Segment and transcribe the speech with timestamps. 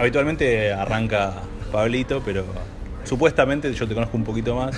[0.00, 1.34] habitualmente arranca
[1.70, 2.44] Pablito, pero
[3.04, 4.76] supuestamente yo te conozco un poquito más.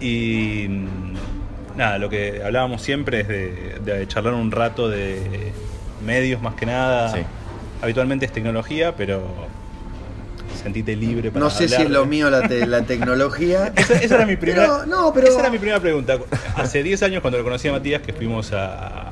[0.00, 5.52] Y mm, nada, lo que hablábamos siempre es de, de charlar un rato de
[6.04, 7.12] medios más que nada.
[7.14, 7.20] Sí.
[7.80, 9.22] Habitualmente es tecnología, pero
[10.62, 13.72] sentite libre para No sé si es lo mío la, te- la tecnología.
[13.76, 16.18] Esa, esa era mi primera, Pero, no, pero- esa era mi primera pregunta.
[16.56, 19.03] Hace 10 años cuando lo conocí a Matías, que fuimos a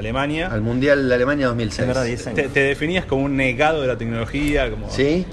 [0.00, 1.78] Alemania, Al Mundial de Alemania 2006.
[1.80, 2.36] Es verdad, 10 años.
[2.36, 5.24] te, te definías como un negado de la tecnología, como ¿Sí?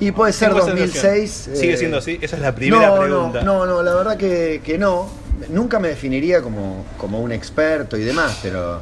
[0.00, 1.30] Y puede ser Tengo esa 2006.
[1.30, 1.56] sensación.
[1.56, 2.18] ¿Sigue eh, siendo así?
[2.20, 3.42] Esa es la primera no, pregunta.
[3.42, 5.08] No, no, no, la verdad que, que no.
[5.50, 8.80] Nunca me definiría como, como un experto y demás, pero,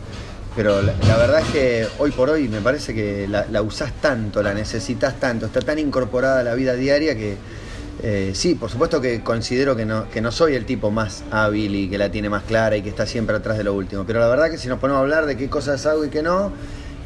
[0.54, 3.92] pero la, la verdad es que hoy por hoy me parece que la, la usás
[4.00, 7.36] tanto, la necesitas tanto, está tan incorporada a la vida diaria que
[8.06, 11.74] eh, sí, por supuesto que considero que no, que no soy el tipo más hábil
[11.74, 14.20] y que la tiene más clara y que está siempre atrás de lo último, pero
[14.20, 16.52] la verdad que si nos ponemos a hablar de qué cosas hago y qué no,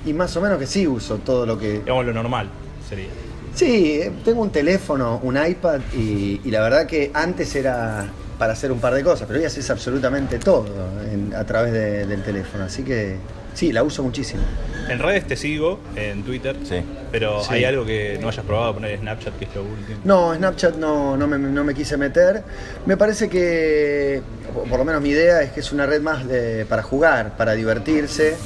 [0.04, 2.50] y más o menos que sí uso todo lo que, Digamos lo normal
[2.88, 3.06] sería.
[3.54, 8.06] Sí, eh, tengo un teléfono, un iPad y, y la verdad que antes era
[8.38, 10.66] para hacer un par de cosas, pero hoy haces absolutamente todo
[11.12, 13.16] en- a través de- del teléfono, así que
[13.58, 14.42] sí, la uso muchísimo.
[14.88, 16.76] En redes te sigo, en Twitter, Sí.
[17.10, 17.54] pero Sí.
[17.54, 19.98] hay algo que no hayas probado poner en Snapchat, que es lo último.
[20.04, 22.42] No, Snapchat no, no, me, no me quise meter.
[22.86, 24.22] Me parece que,
[24.70, 27.52] por lo menos mi idea es que es una red más de- para jugar, para
[27.54, 28.36] divertirse.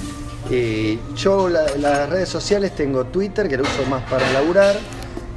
[0.51, 4.75] Y yo la- las redes sociales tengo Twitter, que lo uso más para laburar,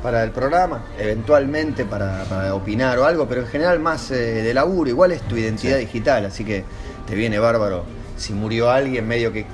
[0.02, 4.54] para el programa, eventualmente para, para opinar o algo, pero en general más eh, de
[4.54, 4.90] laburo.
[4.90, 6.64] Igual es tu identidad digital, así que
[7.08, 7.84] te viene bárbaro.
[8.18, 9.46] Si murió alguien, medio que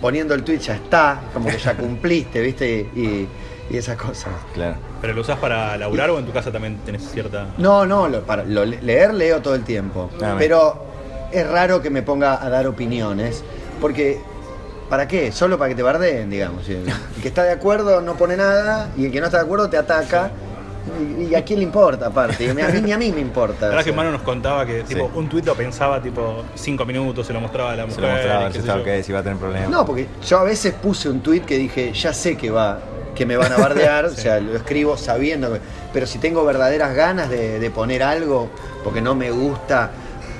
[0.00, 2.88] poniendo el tweet ya está, como que ya cumpliste, ¿viste?
[2.94, 3.28] Y,
[3.70, 4.32] y esas cosas.
[4.54, 4.76] Claro.
[5.00, 7.46] ¿Pero lo usás para laburar o en tu casa también tenés cierta...?
[7.58, 10.10] No, no, lo- para lo- leer leo todo el tiempo.
[10.22, 10.84] Ah, pero
[11.32, 13.42] es raro que me ponga a dar opiniones.
[13.80, 14.20] Porque,
[14.88, 15.32] ¿para qué?
[15.32, 16.68] Solo para que te bardeen, digamos.
[16.68, 16.84] El
[17.22, 19.76] que está de acuerdo no pone nada y el que no está de acuerdo te
[19.76, 20.30] ataca.
[21.28, 22.50] Y a quién le importa, aparte.
[22.50, 23.62] A mí ni a mí me importa.
[23.62, 23.92] La verdad o que.
[23.92, 25.10] Manu nos contaba que tipo, Sí.
[25.18, 28.02] un tuit lo pensaba tipo 5 minutos, se lo mostraba a la Se mujer.
[28.04, 28.96] lo mostraba, y ver qué si sé estaba yo.
[28.98, 29.70] ok, si iba a tener problemas.
[29.70, 32.80] No, porque yo a veces puse un tweet que dije, ya sé que va,
[33.14, 35.60] que me van a bardear, o sea, lo escribo sabiendo, que-
[35.92, 38.48] pero si tengo verdaderas ganas de, de poner algo,
[38.84, 39.90] porque no me gusta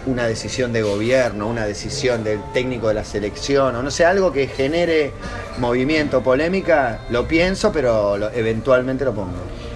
[0.06, 4.32] una decisión de gobierno, una decisión del técnico de la selección, o no sé, algo
[4.32, 5.12] que genere
[5.59, 9.32] movimiento, polémica, lo pienso, pero lo- eventualmente lo pongo.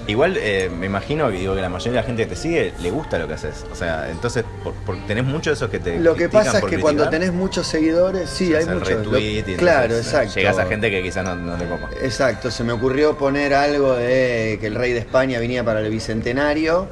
[0.06, 2.75] Igual eh, me imagino que digo que la mayoría de la gente que te sigue
[2.82, 3.65] le gusta lo que haces.
[3.72, 5.98] O sea, entonces por- por- tenés mucho de esos que te.
[5.98, 9.06] Lo que pasa es que cuando tenés muchos seguidores, sí, se hay muchos.
[9.06, 10.34] lo- y claro, exacto.
[10.34, 11.88] Llegas a gente que quizás no, no te copa.
[12.03, 15.91] Exacto, se me ocurrió poner algo de que el rey de España venía para el
[15.91, 16.86] bicentenario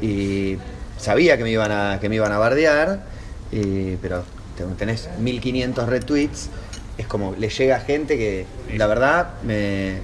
[0.00, 0.56] y
[0.98, 3.04] sabía que me iban a, que me iban a bardear,
[3.52, 4.24] y- pero
[4.56, 6.48] te- tenés 1500 retweets,
[6.96, 9.98] es como le llega a gente que la verdad me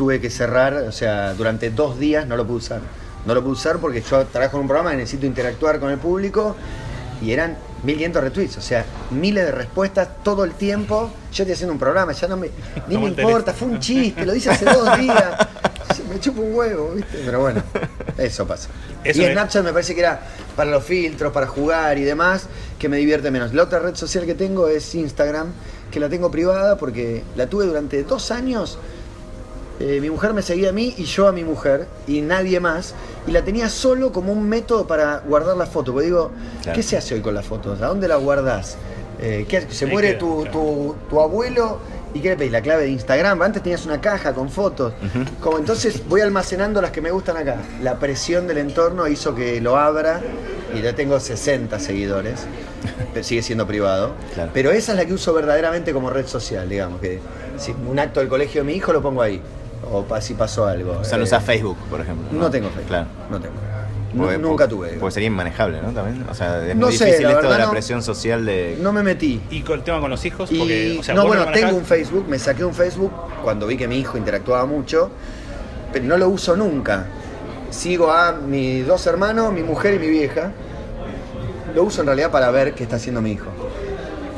[0.00, 2.80] tuve que cerrar, o sea, durante dos días no lo pude usar.
[3.26, 5.98] No lo pude usar porque yo trabajo en un programa y necesito interactuar con el
[5.98, 6.56] público
[7.20, 11.10] y eran 1500 retweets, o sea, miles de respuestas todo el tiempo.
[11.34, 12.48] Yo estoy haciendo un programa, ya no me,
[12.88, 15.34] ni No me importa, fue un chiste, lo hice hace dos días.
[16.10, 17.20] Me chupa un huevo, ¿viste?
[17.22, 17.62] Pero bueno,
[18.16, 18.70] eso pasa.
[19.04, 20.18] Eso y es- Snapchat me parece que era
[20.56, 22.46] para los filtros, para jugar y demás,
[22.78, 23.52] que me divierte menos.
[23.52, 25.48] La otra red social que tengo es Instagram,
[25.90, 28.78] que la tengo privada porque la tuve durante dos años.
[29.80, 32.94] Eh, mi mujer me seguía a mí y yo a mi mujer y nadie más.
[33.26, 35.92] Y la tenía solo como un método para guardar las fotos.
[35.94, 36.30] Porque digo,
[36.62, 36.76] Claro.
[36.76, 37.80] ¿qué se hace hoy con las fotos?
[37.80, 38.76] ¿A dónde las guardás?
[39.20, 40.50] Eh, ¿qué se Ahí muere queda, tu, claro.
[40.52, 41.78] tu, tu abuelo
[42.12, 42.52] y ¿qué le pedís?
[42.52, 43.40] La clave de Instagram.
[43.40, 44.92] Antes tenías una caja con fotos.
[45.40, 47.56] Como entonces voy almacenando las que me gustan acá.
[47.82, 50.20] La presión del entorno hizo que lo abra
[50.74, 52.40] y ya tengo 60 seguidores.
[53.14, 54.12] Pero sigue siendo privado.
[54.34, 54.50] Claro.
[54.52, 57.00] Pero esa es la que uso verdaderamente como red social, digamos.
[57.00, 57.18] Que
[57.58, 59.40] si un acto del colegio de mi hijo lo pongo ahí.
[59.90, 60.98] O pa- si pasó algo.
[61.00, 62.26] O sea, no Eh, usás Facebook, por ejemplo.
[62.32, 62.86] No tengo Facebook.
[62.88, 63.06] Claro.
[63.30, 63.54] No tengo.
[64.16, 64.86] Porque- nunca tuve.
[64.88, 65.00] digamos.
[65.02, 65.92] Porque sería inmanejable, ¿no?
[65.92, 66.26] También.
[66.28, 68.44] O sea, es No muy sé, difícil la esto verdad de la no- presión social
[68.44, 68.76] de.
[68.80, 69.40] No me metí.
[69.50, 71.84] Y con el tema con los hijos, Y, porque, o sea, no, bueno, tengo un
[71.84, 75.10] Facebook, me saqué un Facebook cuando vi que mi hijo interactuaba mucho,
[75.92, 77.06] pero no lo uso nunca.
[77.70, 80.50] Sigo a mis dos hermanos, mi mujer y mi vieja.
[81.74, 83.46] Lo uso en realidad para ver qué está haciendo mi hijo.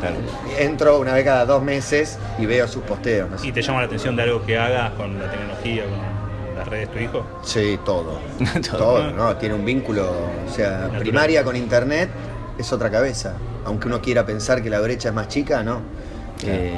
[0.02, 0.16] Claro.
[0.58, 3.31] Entro una vez cada dos meses y veo sus posteos.
[3.31, 3.37] no.
[3.43, 6.88] ¿Y te llama la atención de algo que hagas con la tecnología, con las redes
[6.88, 7.26] de tu hijo?
[7.43, 8.19] Sí, todo.
[8.70, 8.78] Todo.
[8.78, 9.37] todo, ¿no?
[9.37, 10.10] Tiene un vínculo,
[10.46, 11.00] o sea, Natural.
[11.00, 12.10] primaria con internet
[12.58, 13.34] es otra cabeza.
[13.64, 15.81] Aunque uno quiera pensar que la brecha es más chica, no.
[16.44, 16.72] Eh,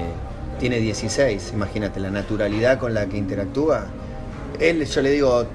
[0.60, 3.86] tiene 16, imagínate, la naturalidad con la que interactúa.
[4.60, 5.46] Él, yo le digo,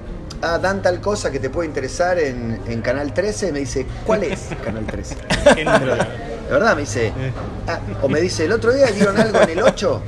[0.42, 4.24] ah, dan tal cosa que te puede interesar en, en Canal 13, me dice, ¿cuál
[4.24, 5.16] es Canal 13?
[6.50, 7.12] De verdad, me dice,
[7.68, 10.02] ah, o me dice, el otro día dieron algo en el 8.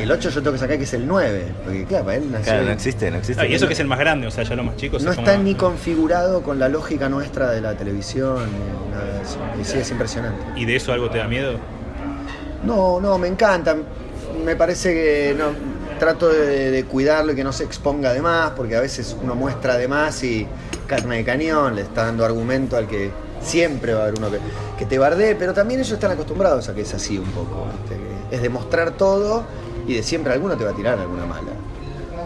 [0.00, 1.44] El 8 yo tengo que sacar que es el 9.
[1.64, 3.40] Porque claro, para él nació Claro, no existe, no existe.
[3.40, 5.12] Ah, y eso que es el más grande, o sea, ya los más chicos no
[5.12, 8.38] es está como- ni configurado con la lógica nuestra de la televisión.
[8.50, 9.38] ni nada de eso.
[9.60, 10.42] Y sí, es impresionante.
[10.56, 11.52] ¿Y de eso algo te da miedo?
[12.64, 13.76] No, no, me encanta.
[14.44, 15.44] Me parece que no,
[16.00, 19.36] trato de, de cuidarlo y que no se exponga de más, porque a veces uno
[19.36, 20.48] muestra de más y
[20.88, 23.10] carne de cañón, le está dando argumento al que
[23.40, 24.38] siempre va a haber uno que,
[24.78, 27.66] que te bardee, pero también ellos están acostumbrados a que es así un poco.
[28.30, 29.44] es demostrar todo
[29.86, 31.52] y de siempre alguno te va a tirar alguna mala.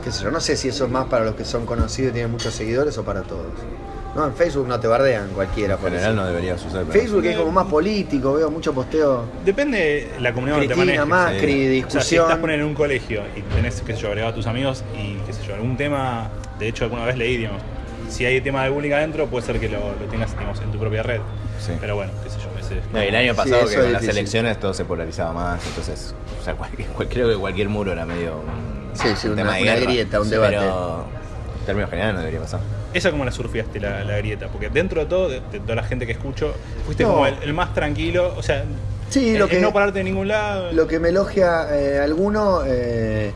[0.03, 2.15] Qué sé yo, no sé si eso es más para los que son conocidos y
[2.15, 3.47] tienen muchos seguidores o para todos.
[4.15, 5.75] No, en Facebook no te bardean cualquiera.
[5.75, 6.21] En por general eso.
[6.21, 6.85] no debería suceder.
[6.87, 9.25] pero- Facebook es como más político, veo mucho posteo.
[9.45, 9.79] Depende
[10.15, 11.07] de la comunidad donde te manejes.
[11.07, 11.45] Macri, sí.
[11.47, 12.25] O sea, si discusión.
[12.25, 15.15] estás poniendo en un colegio y tenés, qué sé yo, agregado a tus amigos y,
[15.27, 16.29] qué sé yo, algún tema,
[16.59, 17.63] de hecho alguna vez leí, digamos,
[18.11, 20.79] si hay tema de bullying adentro, puede ser que lo, lo tengas, digamos, en tu
[20.79, 21.21] propia red.
[21.59, 21.73] Sí.
[21.81, 22.47] Pero bueno, qué sé yo.
[22.93, 26.15] No, el año Sí, pasado eso que con las elecciones todo se polarizaba más, entonces,
[26.41, 29.43] o sea, cualquier- cual- creo que cualquier muro era medio un, Sí, sí, un una-
[29.43, 30.57] tema de una grieta, un Sí, debate.
[30.59, 31.05] Pero
[31.59, 32.61] en términos generales no debería pasar.
[32.95, 34.49] ¿Esa cómo la surfeaste, la, la grieta?
[34.49, 36.55] Porque dentro de todo, de, de toda la gente que escucho,
[36.87, 37.11] fuiste No.
[37.13, 38.65] como el, el más tranquilo, o sea,
[39.09, 40.73] Sí, el- lo el que- no pararte de ningún lado.
[40.73, 43.33] Lo que me elogia eh, alguno, eh,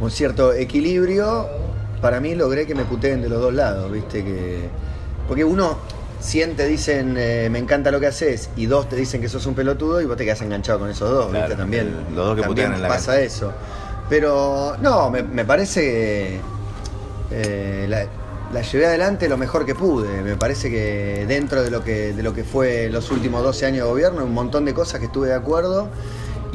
[0.00, 1.48] un cierto equilibrio,
[2.00, 4.24] para mí logré que me puteen de los dos lados, ¿viste?
[4.24, 4.68] que
[5.28, 5.78] Porque uno,
[6.20, 9.44] 100 te dicen eh, me encanta lo que haces y dos te dicen que sos
[9.46, 11.56] un pelotudo y vos te quedas enganchado con esos dos, Claro, ¿viste?
[11.56, 13.52] También, los dos que también putean en la pasa eso.
[14.08, 16.40] Pero no, me, me parece que
[17.32, 18.06] eh, la,
[18.52, 20.22] la llevé adelante lo mejor que pude.
[20.22, 23.84] Me parece que dentro de lo que, de lo que fue los últimos 12 años
[23.84, 25.88] de gobierno, un montón de cosas que estuve de acuerdo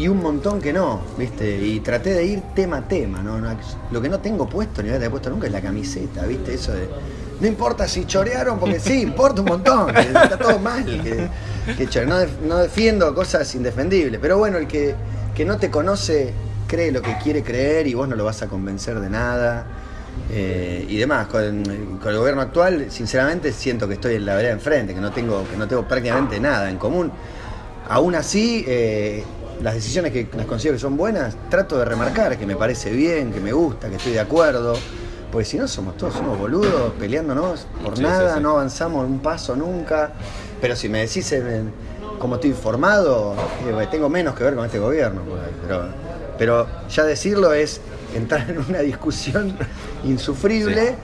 [0.01, 1.57] y un montón que no, ¿viste?
[1.63, 3.39] Y traté de ir tema a tema, ¿no?
[3.92, 6.53] Lo que no tengo puesto, ni voy a tener puesto nunca, es la camiseta, ¿viste?
[6.56, 6.88] Eso de.
[7.39, 10.86] No importa si chorearon, porque sí, importa un montón, está todo mal.
[12.07, 14.94] No, def- no defiendo cosas indefendibles, pero bueno, el que,
[15.36, 16.33] que no te conoce
[16.68, 19.65] cree lo que quiere creer y vos no lo vas a convencer de nada.
[20.30, 21.63] eh, y demás, con,
[22.01, 25.44] con el gobierno actual, sinceramente siento que estoy en la vereda enfrente, que no tengo,
[25.50, 27.12] que no tengo prácticamente nada en común.
[27.89, 29.24] Aún así, eh,
[29.61, 33.31] las decisiones que las considero que son buenas, trato de remarcar que me parece bien,
[33.31, 34.73] que me gusta, que estoy de acuerdo.
[35.31, 38.43] Porque si no, somos todos unos boludos peleándonos por Sí, nada, sí, sí.
[38.43, 40.11] no avanzamos un paso nunca.
[40.59, 41.71] Pero si me decís en-
[42.19, 43.33] cómo estoy informado,
[43.65, 45.21] eh, tengo menos que ver con este gobierno.
[45.65, 45.85] Pero,
[46.37, 47.79] pero ya decirlo es
[48.13, 49.55] entrar en una discusión
[50.03, 50.95] insufrible.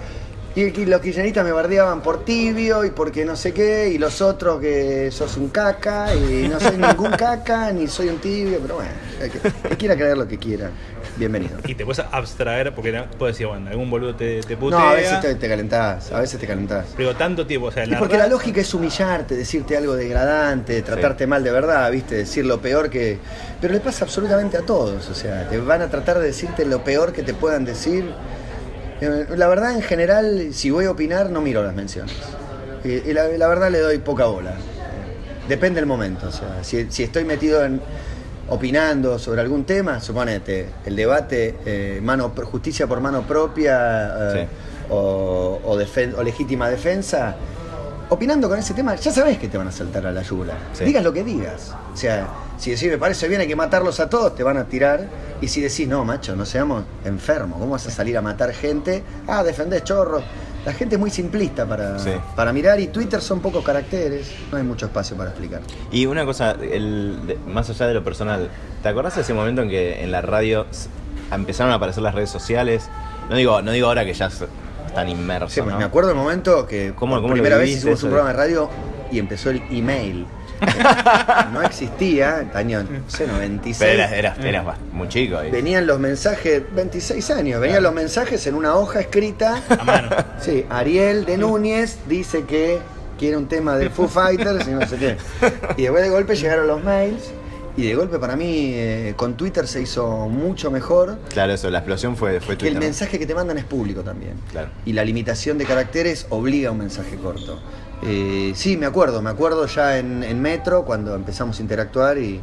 [0.57, 4.23] Y, y los kirchneristas me bardeaban por tibio y porque no sé qué, y los
[4.23, 8.77] otros que sos un caca, y no soy ningún caca, ni soy un tibio, pero
[8.77, 8.89] bueno,
[9.21, 10.71] el que, que quiera creer lo que quiera,
[11.15, 11.59] bienvenido.
[11.63, 14.79] Y te puedes abstraer, porque puedes decir, bueno, algún boludo te, te putea.
[14.79, 16.87] No, a veces te, te calentás, a veces te calentás.
[16.97, 21.27] Pero tanto tiempo, o sea, Y porque la lógica es humillarte, decirte algo degradante, tratarte
[21.27, 22.15] mal de verdad, ¿viste?
[22.15, 23.19] Decir lo peor que.
[23.61, 26.83] Pero le pasa absolutamente a todos, o sea, te van a tratar de decirte lo
[26.83, 28.05] peor que te puedan decir.
[29.01, 32.15] Eh, La verdad, en general, si voy a opinar, no miro las menciones.
[32.83, 34.51] Y, y la, la verdad le doy poca bola.
[34.51, 37.81] Eh, Depende del momento, o sea, si, si estoy metido en
[38.49, 44.55] opinando sobre algún tema, suponete, el debate eh, mano justicia por mano propia eh, Sí.
[44.89, 47.35] o, o legítima defensa,
[48.09, 50.57] opinando con ese tema, ya sabes que te van a saltar a la yugular.
[50.73, 50.83] Sí.
[50.85, 51.73] Digas lo que digas.
[51.93, 52.27] O sea,
[52.57, 55.07] si decís me parece bien hay que matarlos a todos, te van a tirar.
[55.41, 59.03] Y si decís, no, macho, no seamos enfermos, ¿cómo vas a salir a matar gente?
[59.27, 60.23] Ah, defendés chorros.
[60.65, 62.09] La gente es muy simplista para, Sí.
[62.35, 65.61] para mirar y Twitter son pocos caracteres, no hay mucho espacio para explicar.
[65.91, 68.49] Y una cosa, el, de- más allá de lo personal,
[68.83, 70.65] ¿te acordás de ese momento en que en la radio
[71.31, 72.89] empezaron a aparecer las redes sociales?
[73.29, 74.29] No digo, no digo ahora que ya
[74.87, 75.77] s- están inmersos, Sí, ¿no?
[75.77, 78.37] me acuerdo el momento que ¿Cómo- por cómo lo primera vez hicimos un programa de
[78.37, 78.69] radio
[79.11, 80.25] y empezó el email.
[81.53, 83.77] no existía, año no sé, 96.
[83.77, 85.37] Pero eras, eras, eras bast- muy chico.
[85.37, 85.51] ahí.
[85.51, 89.61] Venían los mensajes, 26 años, venían los mensajes en una hoja escrita.
[89.69, 90.09] a mano.
[90.39, 92.79] Sí, Ariel de Núñez dice que
[93.19, 95.17] quiere un tema de Foo Fighters y no sé qué.
[95.77, 97.29] Y después de golpe llegaron los mails
[97.77, 101.17] y de golpe para mí eh, con Twitter se hizo mucho mejor.
[101.29, 102.79] Claro, eso, la explosión fue, fue Que el Twitter.
[102.81, 104.33] mensaje que te mandan es público también.
[104.51, 104.69] Claro.
[104.85, 107.59] Y la limitación de caracteres obliga a un mensaje corto.
[108.03, 112.41] Eh, sí, me acuerdo, me acuerdo ya en, en Metro cuando empezamos a interactuar y,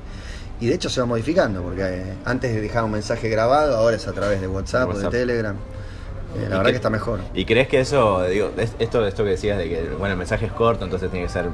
[0.61, 4.07] y de hecho se va modificando, porque eh, antes dejaba un mensaje grabado, ahora es
[4.09, 5.07] a través de WhatsApp, WhatsApp.
[5.09, 5.57] o de Telegram.
[5.57, 7.21] Eh, la ¿Y verdad que está mejor.
[7.35, 10.47] ¿Y crees que eso, digo, es- esto, esto que decías de que, bueno, el mensaje
[10.47, 11.47] es corto, entonces tiene que ser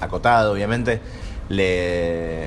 [0.00, 1.00] acotado, obviamente,
[1.50, 2.46] le...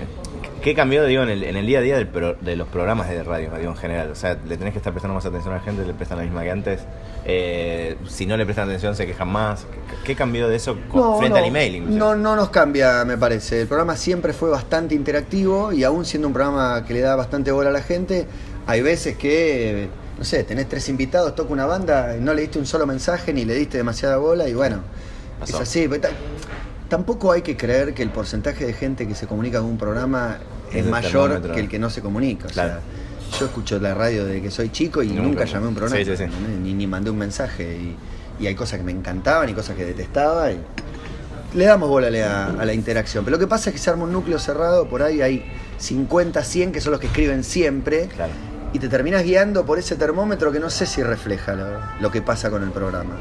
[0.61, 3.09] ¿Qué cambió, digo, en el, en el día a día del pro- de los programas
[3.09, 4.11] de radio, digo, en general?
[4.11, 6.23] O sea, le tenés que estar prestando más atención a la gente, le prestan la
[6.25, 6.81] misma que antes.
[7.25, 9.65] Eh, si no le prestan atención, se quejan más.
[10.03, 11.99] ¿Qué, cambió de eso con- frente al email, inclusive?
[11.99, 13.61] no, no nos cambia, me parece.
[13.61, 17.51] El programa siempre fue bastante interactivo y aún siendo un programa que le da bastante
[17.51, 18.27] bola a la gente,
[18.67, 19.87] Hay veces que,
[20.17, 23.43] no sé, tenés tres invitados, toca una banda, no le diste un solo mensaje ni
[23.45, 24.81] le diste demasiada bola y bueno,
[25.39, 25.55] Pasó.
[25.55, 25.87] es así.
[25.89, 26.09] pero
[26.89, 30.37] tampoco hay que creer que el porcentaje de gente que se comunica con un programa
[30.73, 31.53] Es mayor termómetro.
[31.53, 32.47] que el que no se comunica.
[32.47, 32.79] O Claro.
[33.29, 35.21] sea, yo escucho la radio desde que soy chico y Nunca.
[35.21, 36.23] nunca, llamé a un programa, Sí, sí, sí.
[36.63, 37.77] Ni, ni mandé un mensaje.
[37.77, 40.51] Y, y hay cosas que me encantaban y cosas que detestaba.
[40.51, 40.59] y
[41.53, 43.23] le damos bola a la, a la interacción.
[43.25, 45.45] Pero lo que pasa es que se arma un núcleo cerrado, por ahí hay
[45.79, 48.07] 50, 100 que son los que escriben siempre.
[48.07, 48.31] Claro.
[48.71, 51.65] Y te terminas guiando por ese termómetro que no sé si refleja lo,
[51.99, 53.15] lo que pasa con el programa.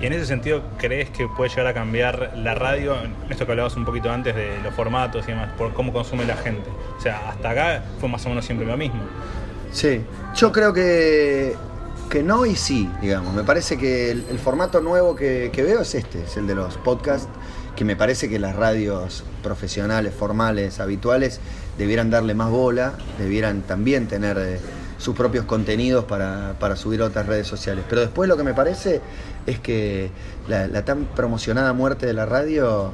[0.00, 2.96] Y en ese sentido, ¿crees que puede llegar a cambiar la radio?
[3.28, 6.36] Esto que hablabas un poquito antes de los formatos y demás, por cómo consume la
[6.36, 6.70] gente.
[6.96, 9.00] O sea, hasta acá fue más o menos siempre lo mismo.
[9.72, 10.00] Sí,
[10.36, 11.56] yo creo que,
[12.08, 13.34] que no y sí, digamos.
[13.34, 16.76] Me parece que el, formato nuevo que, que veo es este, es el de los
[16.78, 17.28] podcasts,
[17.74, 21.40] que me parece que las radios profesionales, formales, habituales,
[21.76, 24.60] debieran darle más bola, debieran también tener eh,
[24.98, 27.84] sus propios contenidos para, para subir a otras redes sociales.
[27.88, 29.00] Pero después lo que me parece
[29.48, 30.10] es que
[30.48, 32.92] la, la tan promocionada muerte de la radio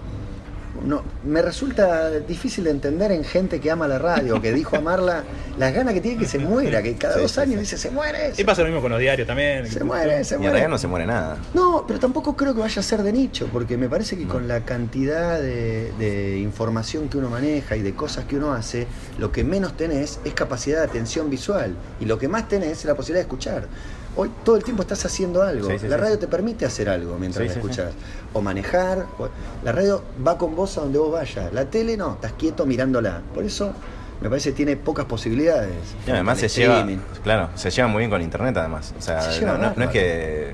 [0.84, 5.22] no, me resulta difícil de entender en gente que ama la radio, que dijo amarla,
[5.56, 7.60] las ganas que tiene que se muera, que cada Sí, dos sí, años sí.
[7.60, 9.68] dice, se muere, Y pasa lo mismo con los diarios también.
[9.68, 10.52] se muere, se Y en muere.
[10.54, 11.38] realidad no se muere nada.
[11.54, 14.48] No, pero tampoco creo que vaya a ser de nicho, porque me parece que con
[14.48, 19.30] la cantidad de, de información que uno maneja y de cosas que uno hace, lo
[19.30, 22.96] que menos tenés es capacidad de atención visual y lo que más tenés es la
[22.96, 23.68] posibilidad de escuchar.
[24.16, 25.68] Hoy todo el tiempo estás haciendo algo.
[25.70, 27.92] Sí, sí, la radio te permite hacer algo mientras la escuchas.
[28.32, 29.06] O manejar.
[29.18, 29.28] o-
[29.64, 31.52] La radio va con vos a donde vos vayas.
[31.52, 33.22] La tele no, estás quieto mirándola.
[33.34, 33.72] Por eso
[34.20, 35.72] me parece que tiene pocas posibilidades.
[36.06, 36.86] Y además se lleva,
[37.24, 38.94] claro, se lleva muy bien con internet además.
[38.98, 40.52] O sea, Se lleva no, no- no es que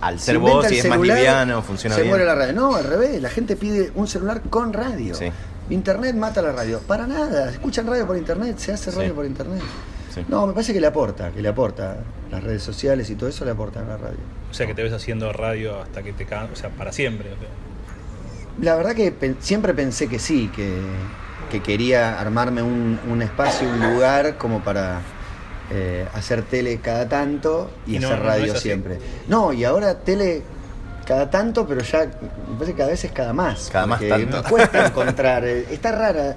[0.00, 2.10] al Se ser inventa vos y es más liviano, funciona se bien.
[2.10, 2.52] muere la radio.
[2.54, 5.14] No, al revés, la gente pide un celular con radio.
[5.14, 5.26] Sí.
[5.70, 6.80] Internet mata la radio.
[6.80, 9.14] Para nada, escuchan radio por internet, se hace radio Sí.
[9.14, 9.62] por internet.
[10.16, 10.24] Sí.
[10.28, 11.98] No, me parece que le aporta, que le aporta.
[12.32, 14.18] Las redes sociales y todo eso le aportan a la radio.
[14.50, 17.28] O sea, que te ves haciendo radio hasta que te cagan, o sea, para siempre.
[18.60, 20.72] La verdad que siempre pensé que sí, que,
[21.50, 25.00] que quería armarme un, un espacio, un lugar como para
[25.70, 28.98] eh, hacer tele cada tanto y, Y no- hacer radio siempre.
[29.28, 30.42] No, y ahora tele
[31.06, 33.68] cada tanto, pero ya me parece que cada vez es cada más.
[33.70, 34.42] Cada más tanto.
[34.42, 36.36] me cuesta encontrar, eh, está rara.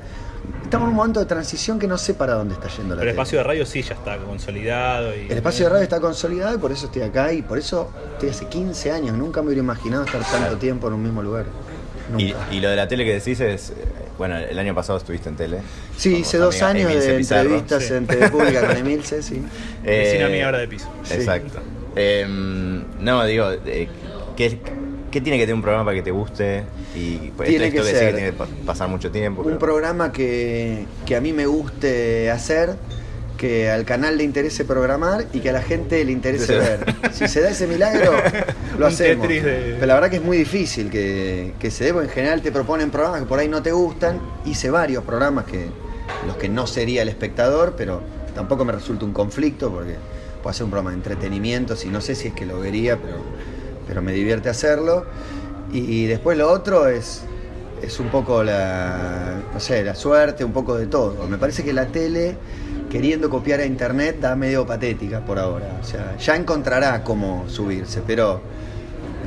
[0.70, 3.10] Estamos en un momento de transición que no sé para dónde está yendo la Pero
[3.10, 3.22] el tele.
[3.24, 5.16] espacio de radio sí ya está consolidado.
[5.16, 7.90] Y, El espacio de radio está consolidado y por eso estoy acá y por eso
[8.14, 9.18] estoy hace 15 años.
[9.18, 11.46] Nunca me hubiera imaginado estar tanto tiempo en un mismo lugar.
[12.20, 13.74] Y, lo de la tele que decís es, eh,
[14.20, 15.58] bueno, el año pasado estuviste en tele.
[15.98, 17.42] Sí, hice dos amiga años Emilce de Pizarro.
[17.42, 17.94] entrevistas Sí.
[17.96, 19.42] en TV Pública con Emilce, sí.
[19.84, 20.88] Vecina Eh, mía ahora de piso.
[21.04, 21.16] Sí.
[21.16, 21.62] Exacto.
[21.96, 22.28] Eh,
[23.00, 23.88] no, digo, eh,
[24.38, 24.60] ¿qué,
[25.10, 26.64] qué tiene que tener un programa para que te guste?
[26.96, 29.42] Y pues, Tiene esto que que sí ser que tiene que pa- pasar mucho tiempo.
[29.42, 32.76] Un pero- programa que, que a mí me guste hacer,
[33.38, 36.96] que al canal le interese programar y que a la gente le interese ver.
[37.14, 38.12] Si se da ese milagro,
[38.78, 39.28] lo hacemos.
[39.28, 42.42] De- Pero la verdad que es muy difícil que, que se dé, porque en general
[42.42, 44.20] te proponen programas que por ahí no te gustan.
[44.46, 45.68] Hice varios programas que
[46.28, 48.02] los que no sería el espectador, pero
[48.36, 49.96] tampoco me resulta un conflicto porque
[50.44, 53.18] puedo hacer un programa de entretenimiento, si no sé si es que lo vería, pero,
[53.90, 55.06] pero me divierte hacerlo.
[55.72, 57.24] Y, después lo otro es,
[57.82, 61.28] es un poco la, no sé, la suerte, un poco de todo.
[61.28, 62.38] Me parece que la tele,
[62.90, 65.78] queriendo copiar a internet, da medio patética por ahora.
[65.80, 68.42] O sea, ya encontrará cómo subirse, pero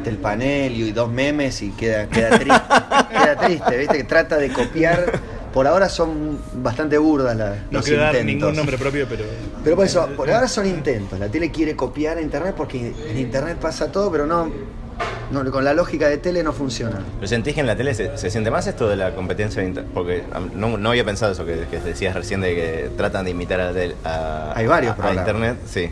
[0.05, 2.63] el panel y dos memes y queda, queda triste.
[3.11, 3.97] queda triste, ¿viste?
[3.99, 5.13] Que trata de copiar.
[5.53, 9.25] Por ahora son bastante burdas las, No los quiero dar ningún nombre propio, pero.
[9.63, 11.19] Pero por eso, por ahora son intentos.
[11.19, 14.51] La tele quiere copiar a internet porque en internet pasa todo, pero no,
[15.31, 17.01] no con la lógica de tele no funciona.
[17.21, 19.61] ¿Lo sentís que en la tele se, se siente más esto de la competencia?
[19.63, 22.91] de inter- Porque um, no, no había pensado eso que, que decías recién de que
[22.97, 25.57] tratan de imitar a, la tele- a- Hay varios a- a internet.
[25.67, 25.91] Sí,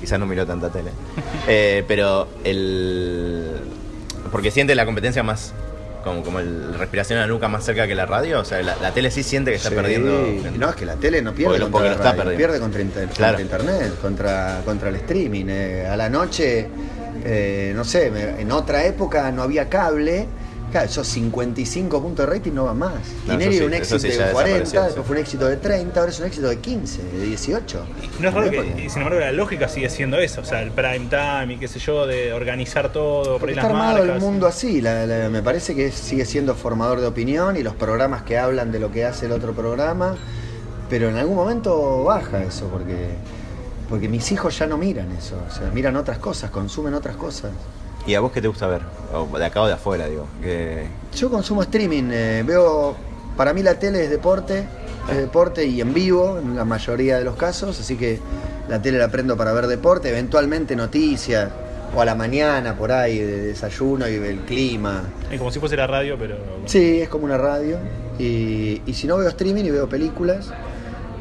[0.00, 0.90] quizás no miró tanta tele.
[1.48, 3.56] Eh, pero el.
[4.30, 5.52] Porque siente la competencia más.
[6.02, 8.40] Como, como el respiración a la nuca más cerca que la radio.
[8.40, 9.74] O sea, la, la tele sí siente que está Sí.
[9.74, 10.10] perdiendo.
[10.58, 13.08] No, es que la tele no pierde Porque contra lo está radio, pierde contra, inter-
[13.08, 13.38] Claro.
[13.38, 15.46] contra internet, contra, contra el streaming.
[15.48, 16.68] Eh, a la noche,
[17.24, 18.06] eh, no sé,
[18.38, 20.26] en otra época no había cable.
[20.70, 22.92] Claro, esos 55 puntos de rating no van más.
[23.26, 25.48] No, Tinelli eso era un sí, éxito sí de 40, desapareció, después fue un éxito
[25.48, 27.84] de 30, ahora es un éxito de 15, de 18.
[28.20, 31.08] No es raro que, sin embargo, la lógica sigue siendo eso, o sea, el prime
[31.10, 34.14] time y qué sé yo, de organizar todo, por ahí está las armado marcas.
[34.16, 37.74] el mundo así, la- la- me parece que sigue siendo formador de opinión y los
[37.74, 40.14] programas que hablan de lo que hace el otro programa,
[40.88, 43.08] pero en algún momento baja eso, porque,
[43.88, 47.50] porque mis hijos ya no miran eso, o sea, miran otras cosas, consumen otras cosas.
[48.06, 48.82] ¿Y a vos qué te gusta ver?
[49.12, 50.26] O de acá o de afuera, digo.
[50.42, 50.86] Que...
[51.14, 52.96] Yo consumo streaming, eh, veo,
[53.36, 54.64] para mí la tele es deporte,
[55.10, 58.18] es deporte y en vivo en la mayoría de los casos, así que
[58.68, 61.50] la tele la prendo para ver deporte, eventualmente noticias,
[61.94, 65.02] o a la mañana por ahí, de desayuno y el clima.
[65.30, 66.36] Es como si fuese la radio, pero.
[66.66, 67.78] Sí, es como una radio.
[68.18, 70.50] Y, y si no veo streaming y veo películas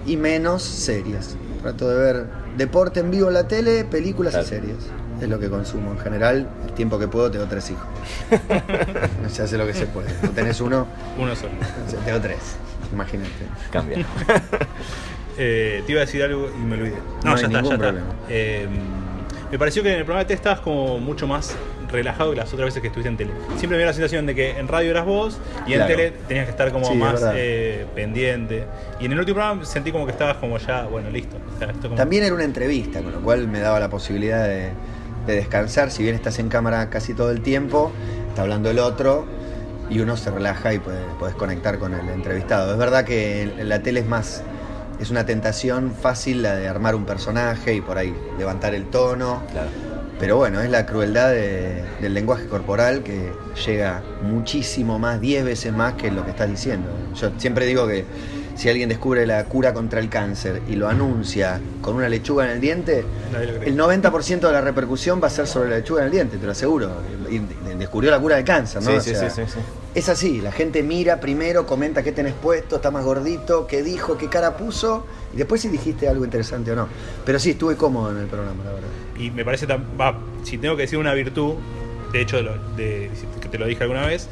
[0.05, 1.35] y menos series.
[1.63, 4.45] Trato de ver deporte en vivo en la tele, películas Claro.
[4.45, 4.75] y series.
[5.21, 5.91] Es lo que consumo.
[5.91, 7.85] En general, el tiempo que puedo, tengo tres hijos.
[9.31, 10.11] se hace lo que se puede.
[10.21, 11.51] Tú tenés uno, Uno solo.
[12.05, 12.37] tengo tres.
[12.91, 13.29] Imagínate.
[13.71, 14.05] Cambia.
[15.41, 16.97] Eh, te iba a decir algo y me olvidé.
[17.23, 17.77] No No, hay ya está, ningún ya está.
[17.77, 18.07] problema.
[18.27, 18.67] Eh,
[19.49, 21.55] me pareció que en el programa de tele estabas como mucho más
[21.89, 23.31] relajado que las otras veces que estuviste en tele.
[23.55, 26.43] Siempre me dio la sensación de que en radio eras vos y en tele tenías
[26.43, 28.65] que estar como Sí, más eh, pendiente.
[28.99, 31.37] Y en el último programa sentí como que estabas como ya, bueno, listo.
[31.55, 34.43] O sea, esto como- También era una entrevista, con lo cual me daba la posibilidad
[34.45, 34.71] de,
[35.25, 35.91] de descansar.
[35.91, 37.91] Si bien estás en cámara casi todo el tiempo,
[38.29, 39.25] está hablando el otro
[39.89, 42.71] y uno se relaja y puede, podés conectar con el entrevistado.
[42.71, 44.43] Es verdad que la tele es más,
[44.99, 49.43] es una tentación fácil la de armar un personaje y por ahí levantar el tono.
[49.51, 49.69] Claro.
[50.19, 53.31] Pero bueno, es la crueldad de- del lenguaje corporal que
[53.65, 56.89] llega muchísimo más, 10 veces más que lo que estás diciendo.
[57.15, 58.03] Yo siempre digo que
[58.59, 62.51] si alguien descubre la cura contra el cáncer y lo anuncia con una lechuga en
[62.51, 63.05] el diente,
[63.63, 66.45] el 90% de la repercusión va a ser sobre la lechuga en el diente, te
[66.45, 66.91] lo aseguro.
[67.29, 67.39] Y
[67.77, 68.91] descubrió la cura del cáncer, ¿no?
[68.91, 69.41] Sí, O sí, sea, sí.
[69.95, 74.17] Es así, la gente mira primero, comenta qué tenés puesto, está más gordito, qué dijo,
[74.17, 76.89] qué cara puso, y después si dijiste algo interesante o no.
[77.25, 78.89] Pero sí, estuve cómodo en el programa, la verdad.
[79.17, 81.53] Y me parece, tan, va, si tengo que decir una virtud,
[82.11, 84.27] de hecho, lo- de, que te lo dije alguna vez,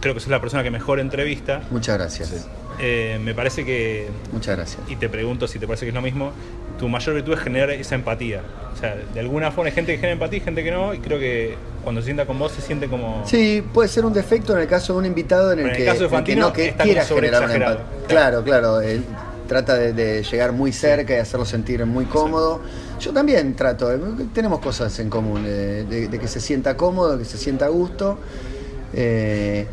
[0.00, 1.62] creo que sos la persona que mejor entrevista.
[1.70, 2.46] Muchas gracias.
[2.80, 4.82] Eh, me parece que, Muchas gracias.
[4.88, 6.32] y te pregunto si te parece que es lo mismo,
[6.78, 8.42] tu mayor virtud es generar esa empatía.
[8.72, 10.98] O sea, de alguna forma hay gente que genera empatía y gente que no, y
[10.98, 11.54] creo que
[11.84, 13.22] cuando se sienta con vos se siente como...
[13.26, 15.76] Sí, puede ser un defecto en el caso de un invitado en el, en el
[15.76, 17.84] que, caso de en que Fantino no que quiera generar una empatía.
[18.08, 18.80] Claro, claro.
[18.80, 19.04] Él
[19.46, 22.60] trata de, de llegar muy cerca y hacerlo sentir muy cómodo.
[22.98, 23.98] Yo también trato, eh,
[24.32, 27.68] tenemos cosas en común, eh, de, de que se sienta cómodo, que se sienta a
[27.68, 28.18] gusto,
[28.94, 29.66] eh,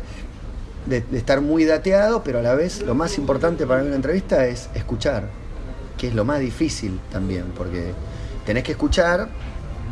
[0.86, 3.88] de, de estar muy dateado, pero a la vez lo más importante para mí en
[3.88, 5.24] una entrevista es escuchar,
[5.96, 7.92] que es lo más difícil también, porque
[8.46, 9.28] tenés que escuchar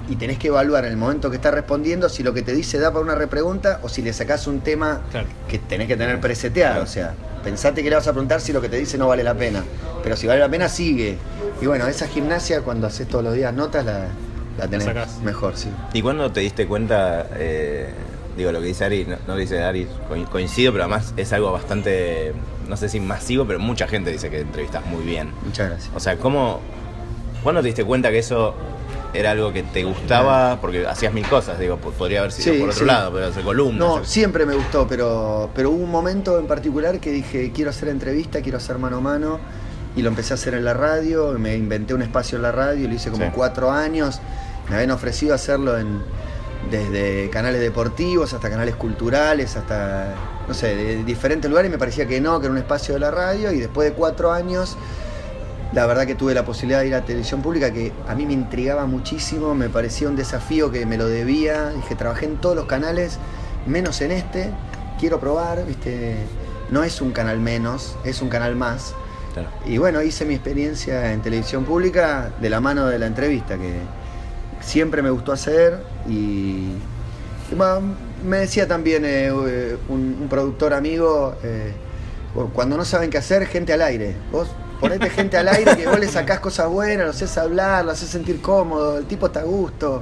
[0.09, 2.79] y tenés que evaluar en el momento que estás respondiendo si lo que te dice
[2.81, 5.29] da para una repregunta o si le sacás un tema Claro.
[5.49, 6.83] que tenés que tener preseteado.
[6.83, 9.23] O sea, pensate que le vas a preguntar si lo que te dice no vale
[9.23, 9.63] la pena.
[10.03, 11.17] Pero si vale la pena, sigue.
[11.61, 14.07] Y bueno, esa gimnasia cuando haces todos los días notas la,
[14.59, 14.89] la tenés
[15.23, 15.69] mejor, sí.
[15.93, 17.91] ¿Y cuándo te diste cuenta, eh,
[18.41, 21.33] digo, lo que dice Ari, no, no lo dice Ari, co- coincido, pero además es
[21.33, 22.33] algo bastante,
[22.69, 25.33] no sé si masivo, pero mucha gente dice que entrevistas muy bien.
[25.45, 25.91] Muchas gracias.
[25.95, 26.61] O sea, ¿cómo,
[27.43, 28.55] ¿cuándo te diste cuenta que eso
[29.13, 30.61] era algo que te gustaba?
[30.61, 32.87] Porque hacías mil cosas, digo, po- podría haber sido Sí, por otro sí.
[32.87, 33.79] lado, pero hacer columnas.
[33.79, 37.71] No, hacer- siempre me gustó, pero, pero hubo un momento en particular que dije, quiero
[37.71, 39.39] hacer entrevista, quiero hacer mano a mano,
[39.97, 42.87] y lo empecé a hacer en la radio, me inventé un espacio en la radio,
[42.89, 43.33] lo hice como Sí.
[43.35, 44.21] cuatro años,
[44.69, 46.01] me habían ofrecido hacerlo en,
[46.71, 50.15] desde canales deportivos hasta canales culturales, hasta,
[50.47, 53.01] no sé, de diferentes lugares, y me parecía que no, que era un espacio de
[53.01, 54.77] la radio, y después de cuatro años...
[55.73, 58.33] La verdad que tuve la posibilidad de ir a televisión pública que a mí me
[58.33, 61.69] intrigaba muchísimo, me parecía un desafío que me lo debía.
[61.69, 63.21] Dije, trabajé en todos los canales,
[63.67, 64.51] menos en este.
[64.99, 66.17] Quiero probar, viste.
[66.71, 68.97] No es un canal menos, es un canal más.
[69.33, 69.49] Claro.
[69.65, 73.79] Y bueno, hice mi experiencia en televisión pública de la mano de la entrevista, que
[74.61, 75.79] siempre me gustó hacer.
[76.09, 76.75] Y,
[77.51, 77.57] y
[78.25, 81.73] me decía también eh, un, un productor amigo, eh,
[82.53, 84.15] cuando no saben qué hacer, gente al aire.
[84.31, 84.49] Vos
[84.81, 88.09] ponete gente al aire que vos le sacás cosas buenas, lo haces hablar, lo haces
[88.09, 90.01] sentir cómodo, el tipo está a gusto.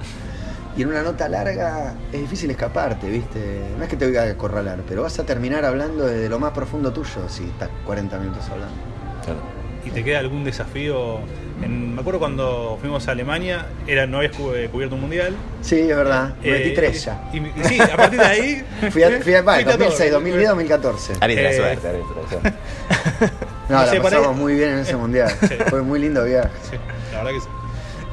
[0.76, 3.74] Y en una nota larga es difícil escaparte, ¿viste?
[3.76, 6.52] No es que te voy a acorralar, pero vas a terminar hablando de lo más
[6.52, 8.76] profundo tuyo si estás 40 minutos hablando.
[9.24, 9.57] Claro.
[9.88, 11.18] ¿Y te queda algún desafío?
[11.62, 15.34] En- me acuerdo cuando fuimos a Alemania, era, no habías cu- eh, cubierto un mundial.
[15.62, 16.34] Sí, es verdad.
[16.44, 17.28] Eh, 23 ya.
[17.32, 18.64] Y, y sí, a partir de ahí.
[18.90, 19.64] Fui a, fui a, todo.
[19.78, 21.12] 2006, 2010, 2014.
[21.20, 22.52] Ari, te la Eh, suerte, Ari, te la suerte.
[23.68, 25.30] No, No la pasamos muy bien en ese mundial.
[25.46, 25.54] Sí.
[25.68, 26.48] Fue muy lindo viaje.
[26.70, 26.76] Sí,
[27.12, 27.46] la verdad que sí.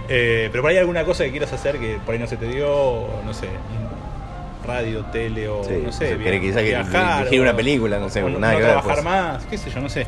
[0.10, 2.46] Eh, pero por ahí alguna cosa que quieras hacer que por ahí no se te
[2.48, 3.48] dio, o no sé,
[4.68, 8.10] radio, tele o Sí, no sé, o sea, querés quizá que viajar, una película, no
[8.10, 9.04] sé, o nada no que ver, trabajar pues.
[9.06, 10.06] más, qué sé yo, no sé.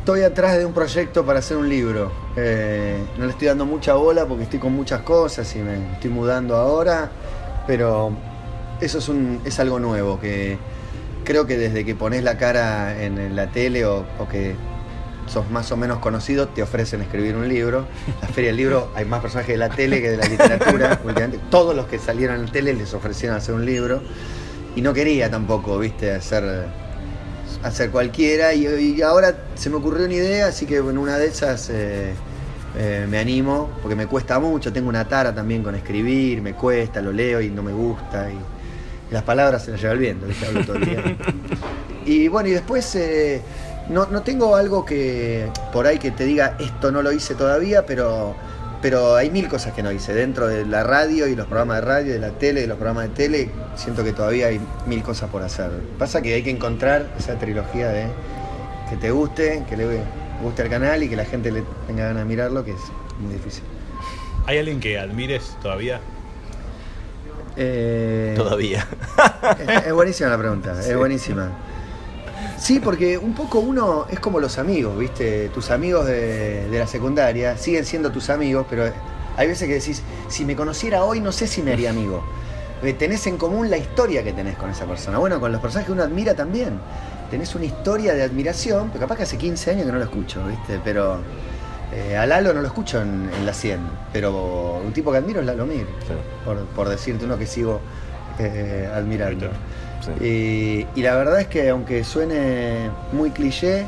[0.00, 2.10] Estoy atrás de un proyecto para hacer un libro.
[2.36, 6.10] Eh, no le estoy dando mucha bola porque estoy con muchas cosas y me estoy
[6.10, 7.10] mudando ahora,
[7.66, 8.12] pero
[8.80, 10.58] eso es, un, es algo nuevo que
[11.24, 14.56] creo que desde que pones la cara en la tele o, o que
[15.30, 17.86] sos más o menos conocido, te ofrecen escribir un libro.
[18.20, 21.00] La Feria del Libro hay más personajes de la tele que de la literatura.
[21.04, 21.38] últimamente.
[21.50, 24.02] Todos los que salieron en la tele les ofrecieron hacer un libro.
[24.74, 26.66] Y no quería tampoco, viste, hacer,
[27.62, 28.54] hacer cualquiera.
[28.54, 32.12] Y, y ahora se me ocurrió una idea, así que en una de esas eh,
[32.76, 37.00] eh, me animo, porque me cuesta mucho, tengo una tara también con escribir, me cuesta,
[37.00, 38.30] lo leo y no me gusta.
[38.30, 38.38] Y,
[39.12, 40.26] las palabras se las lleva el viento,
[40.64, 41.02] todo el día.
[42.06, 43.42] Y bueno, y después eh,
[43.90, 47.84] no, no tengo algo que por ahí que te diga esto no lo hice todavía,
[47.84, 48.34] pero,
[48.82, 50.14] pero hay mil cosas que no hice.
[50.14, 53.04] Dentro de la radio y los programas de radio, de la tele, de los programas
[53.04, 55.70] de tele, siento que todavía hay mil cosas por hacer.
[55.98, 58.06] Pasa que hay que encontrar esa trilogía de
[58.88, 60.00] que te guste, que le
[60.42, 62.80] guste al canal y que la gente le tenga ganas de mirarlo, que es
[63.20, 63.64] muy difícil.
[64.46, 66.00] ¿Hay alguien que admires todavía?
[67.56, 68.86] Eh, Todavía.
[69.58, 71.50] Es, es buenísima la pregunta, es buenísima.
[72.60, 75.48] Sí, porque un poco uno es como los amigos, ¿viste?
[75.48, 78.84] Tus amigos de, de la secundaria siguen siendo tus amigos, pero
[79.38, 82.22] hay veces que decís, si me conociera hoy no sé si me haría amigo.
[82.78, 85.16] Porque tenés en común la historia que tenés con esa persona.
[85.16, 86.78] Bueno, con los personajes que uno admira también.
[87.30, 90.46] Tenés una historia de admiración, pero capaz que hace 15 años que no lo escucho,
[90.46, 90.80] ¿viste?
[90.84, 91.18] Pero
[91.94, 93.80] eh, a Lalo no lo escucho en, en la 100,
[94.12, 95.86] pero un tipo que admiro es Lalo Mir,
[96.44, 97.80] por, por decirte uno que sigo
[98.38, 99.48] eh, admirando.
[100.00, 100.24] Sí.
[100.24, 103.86] Y, y la verdad es que aunque suene muy cliché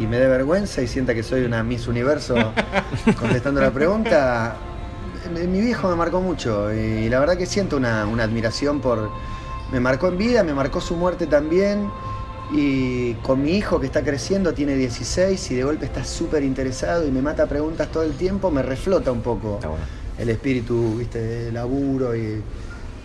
[0.00, 2.36] y me dé vergüenza y sienta que soy una Miss Universo
[3.18, 4.56] contestando la pregunta,
[5.32, 9.10] mi viejo me marcó mucho y la verdad que siento una, una admiración por...
[9.72, 11.90] Me marcó en vida, me marcó su muerte también
[12.50, 17.06] y con mi hijo que está creciendo, tiene 16 y de golpe está súper interesado
[17.06, 19.76] y me mata preguntas todo el tiempo, me reflota un poco bueno.
[20.18, 22.42] el espíritu, viste, de laburo y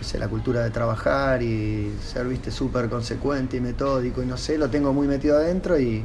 [0.04, 4.58] sé, la cultura de trabajar y ser, viste, súper consecuente y metódico y no sé,
[4.58, 6.04] lo tengo muy metido adentro y,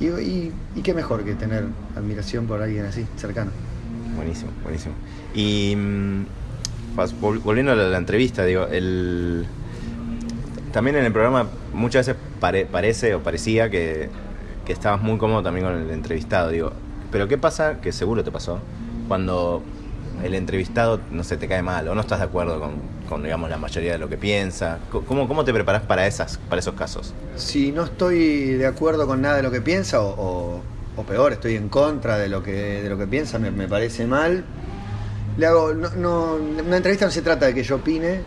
[0.00, 0.52] y,
[0.82, 3.50] qué mejor que tener admiración por alguien así, cercano.
[4.16, 4.94] Buenísimo, buenísimo.
[5.34, 6.24] Y mm,
[7.44, 9.46] volviendo a la, entrevista, digo, el
[10.72, 14.08] también en el programa muchas veces pare- parece o parecía que,
[14.64, 16.72] que estabas muy cómodo también con el entrevistado, digo.
[17.12, 17.80] Pero ¿qué pasa?
[17.80, 18.60] Que seguro te pasó
[19.08, 19.62] cuando
[20.24, 22.72] el entrevistado, no sé, te cae mal o no estás de acuerdo con,
[23.08, 24.78] con, digamos, la mayoría de lo que piensa.
[24.90, 27.14] ¿Cómo, cómo te preparas para, esas, para esos casos?
[27.36, 30.60] Si no estoy de acuerdo con nada de lo que piensa, o, o-
[30.96, 32.52] o peor, estoy en contra de lo que,
[32.82, 34.44] de lo que piensa, me, me parece mal,
[35.38, 35.72] le hago.
[35.72, 38.20] No, no- una entrevista no se trata de que yo opine,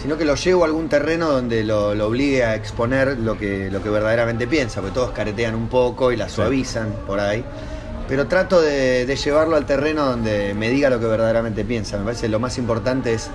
[0.00, 3.70] sino que lo llevo a algún terreno donde lo, lo obligue a exponer lo que,
[3.70, 7.44] lo que verdaderamente piensa, porque todos caretean un poco y la suavizan por ahí.
[8.12, 11.96] Pero trato de, de llevarlo al terreno donde me diga lo que verdaderamente piensa.
[11.96, 13.30] Me parece que lo más importante es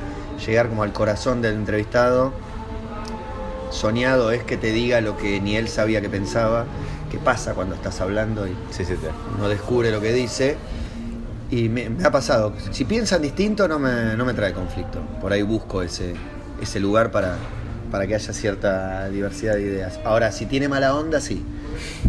[0.45, 2.31] llegar como al corazón del entrevistado
[3.71, 6.65] soñado es que te diga lo que ni él sabía que pensaba,
[7.11, 10.57] que pasa cuando estás hablando y Sí, sí, te- uno descubre lo que dice.
[11.49, 14.99] Y me, me ha pasado, si piensan distinto no me, no me trae conflicto.
[15.19, 16.13] Por ahí busco ese,
[16.61, 17.35] ese lugar para,
[17.89, 19.99] para que haya cierta diversidad de ideas.
[20.05, 21.43] Ahora, si tiene mala onda, sí.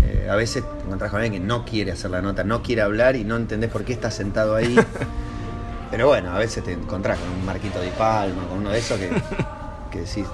[0.05, 2.83] Eh, a veces te encontrás con alguien que no quiere hacer la nota, no quiere
[2.83, 4.79] hablar y no entendés por qué está sentado ahí.
[5.91, 8.99] Pero bueno, a veces te encontrás con un Marquito de Palma, con uno de esos
[8.99, 9.09] que,
[9.91, 10.27] que decís,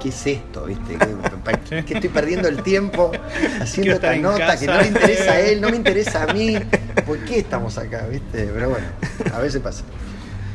[0.00, 0.64] ¿qué es esto?
[0.66, 0.96] ¿Viste?
[0.96, 1.06] ¿Qué,
[1.44, 1.52] pa-
[1.84, 3.10] qué estoy perdiendo el tiempo
[3.60, 6.56] haciendo esta nota que no le interesa a él, no me interesa a mí?
[7.04, 8.06] ¿Por qué estamos acá?
[8.06, 8.50] ¿Viste?
[8.54, 8.86] Pero bueno,
[9.34, 9.82] a veces pasa.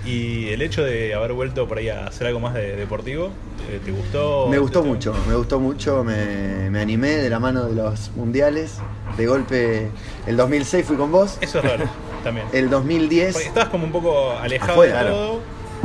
[0.06, 3.30] Y el hecho de haber vuelto por ahí a hacer algo más de deportivo,
[3.70, 4.48] eh, ¿te gustó?
[4.50, 8.12] Me gustó ¿Te- mucho, me gustó mucho, me, me animé de la mano de los
[8.16, 8.76] mundiales.
[9.18, 9.90] De golpe,
[10.28, 11.86] el 2006 fui con vos, Eso es raro,
[12.24, 12.46] también.
[12.54, 13.34] el 2010...
[13.34, 15.16] Porque estabas como un poco alejado Afuera, de claro.
[15.16, 15.40] todo.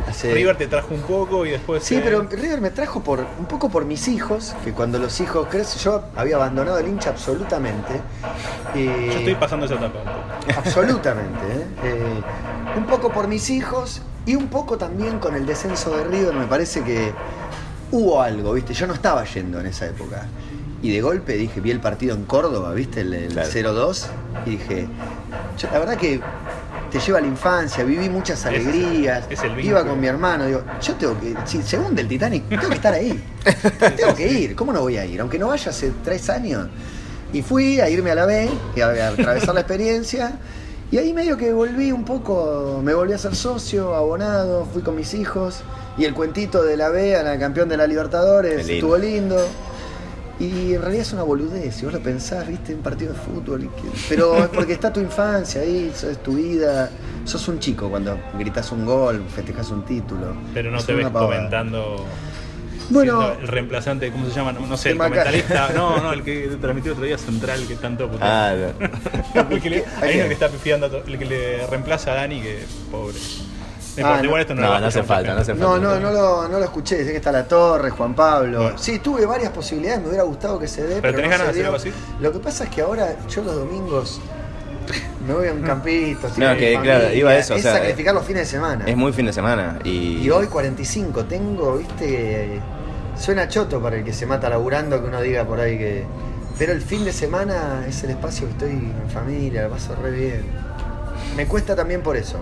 [0.09, 1.83] hace- River te trajo un poco y después.
[1.83, 5.19] Sí, eh, pero River me trajo por un poco por mis hijos, que cuando los
[5.21, 7.95] hijos crecen, yo había abandonado el hincha absolutamente.
[8.75, 8.81] Yo
[9.13, 9.99] estoy pasando esa etapa.
[10.57, 11.39] Absolutamente.
[11.53, 11.67] ¿eh?
[11.85, 12.21] Eh,
[12.77, 16.35] un poco por mis hijos y un poco también con el descenso de River.
[16.35, 17.13] Me parece que
[17.91, 18.75] hubo algo, ¿viste?
[18.75, 20.27] Yo no estaba yendo en esa época.
[20.83, 23.03] Y de golpe dije, vi el partido en Córdoba, ¿viste?
[23.03, 23.49] El, el Claro.
[23.51, 24.07] 0-2.
[24.47, 24.87] Y dije,
[25.59, 26.21] yo, la verdad que
[26.91, 29.25] te lleva a la infancia, viví muchas Ese es el- alegrías.
[29.31, 32.49] es el iba con mi hermano, digo, yo tengo que, si se hunde el Titanic,
[32.49, 33.23] tengo que estar ahí.
[33.97, 35.21] tengo que ir, ¿cómo no voy a ir?
[35.21, 36.69] Aunque no vaya hace tres años.
[37.33, 40.33] Y fui a irme a la B, y a, a atravesar la experiencia.
[40.90, 44.96] Y ahí medio que volví un poco, me volví a ser socio, abonado, fui con
[44.96, 45.61] mis hijos.
[45.96, 48.72] Y el cuentito de la B a la campeón de la Libertadores lindo.
[48.72, 49.37] estuvo lindo.
[50.40, 53.64] Y en realidad es una boludez, si vos lo pensás, viste, un partido de fútbol.
[53.64, 56.90] y que- Pero es porque está tu infancia ahí, es tu vida.
[57.24, 60.35] Sos un chico cuando gritas un gol, festejas un título.
[60.55, 61.26] Pero no Es te ves pavada.
[61.26, 62.05] comentando.
[62.90, 63.20] Bueno.
[63.22, 64.53] siendo el reemplazante, ¿cómo se llama?
[64.53, 65.70] No, no sé, el comentarista.
[65.74, 68.11] No, no, el que transmitió otro día Central, que tanto.
[68.20, 68.55] Ah,
[69.35, 69.40] no.
[69.50, 72.64] el que le, hay uno que está pifiando, el que le reemplaza a Dani, que
[72.90, 73.18] pobre.
[73.96, 74.38] No no.
[74.38, 74.55] esto
[74.87, 75.66] hace falta, no hace gente.
[75.66, 78.62] No, no, no lo, no lo escuché, sé que está La Torre, Juan Pablo.
[78.62, 78.79] Bueno.
[78.79, 81.03] Sí, tuve varias posibilidades, me hubiera gustado que se dé.
[81.03, 81.92] ¿Pero tenés no ganas de hacer algo así?
[82.20, 84.20] Lo que pasa es que ahora yo los domingos
[85.26, 86.26] me voy a un campito.
[86.26, 88.85] estoy No, que, claro, iba a eso, o Es sea, sacrificar los fines de semana.
[88.87, 89.79] Es muy fin de semana.
[89.85, 92.61] Y, Y hoy 45, tengo, viste,
[93.21, 96.05] suena choto para el que se mata laburando que uno diga por ahí que...
[96.59, 100.11] Pero el fin de semana es el espacio que estoy en familia, lo paso re
[100.11, 100.43] bien.
[101.37, 102.39] Me cuesta también por eso.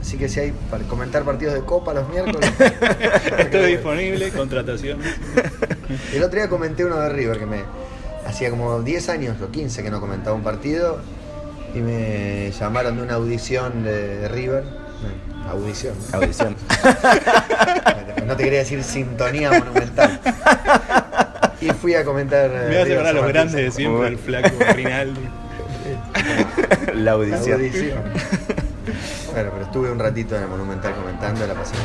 [0.00, 2.50] Así que si hay para comentar partidos de copa los miércoles...
[3.38, 4.98] Estoy disponible, contratación.
[6.14, 7.64] El otro día comenté uno de River que me
[8.26, 11.00] hacía como 10 años o 15 que no comentaba un partido
[11.74, 14.64] y me llamaron de una audición de, de River.
[15.44, 15.94] No, audición.
[16.12, 16.18] ¿no?
[16.18, 16.56] Audición.
[18.26, 20.20] No te quería decir sintonía monumental.
[21.60, 22.50] Y fui a comentar.
[22.50, 25.20] eh, Me va a separar a los grandes de siempre, el flaco Rinaldi.
[26.86, 27.54] La La audición.
[27.60, 27.98] audición.
[29.32, 31.80] Bueno, pero estuve un ratito en el monumental comentando la pasión.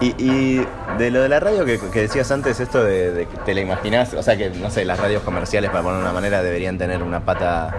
[0.00, 0.66] Y, y
[0.98, 3.60] de lo de la radio que, que decías antes, esto de, de que te la
[3.62, 7.02] imaginás, o sea que, no sé, las radios comerciales, para poner una manera, deberían tener
[7.02, 7.72] una pata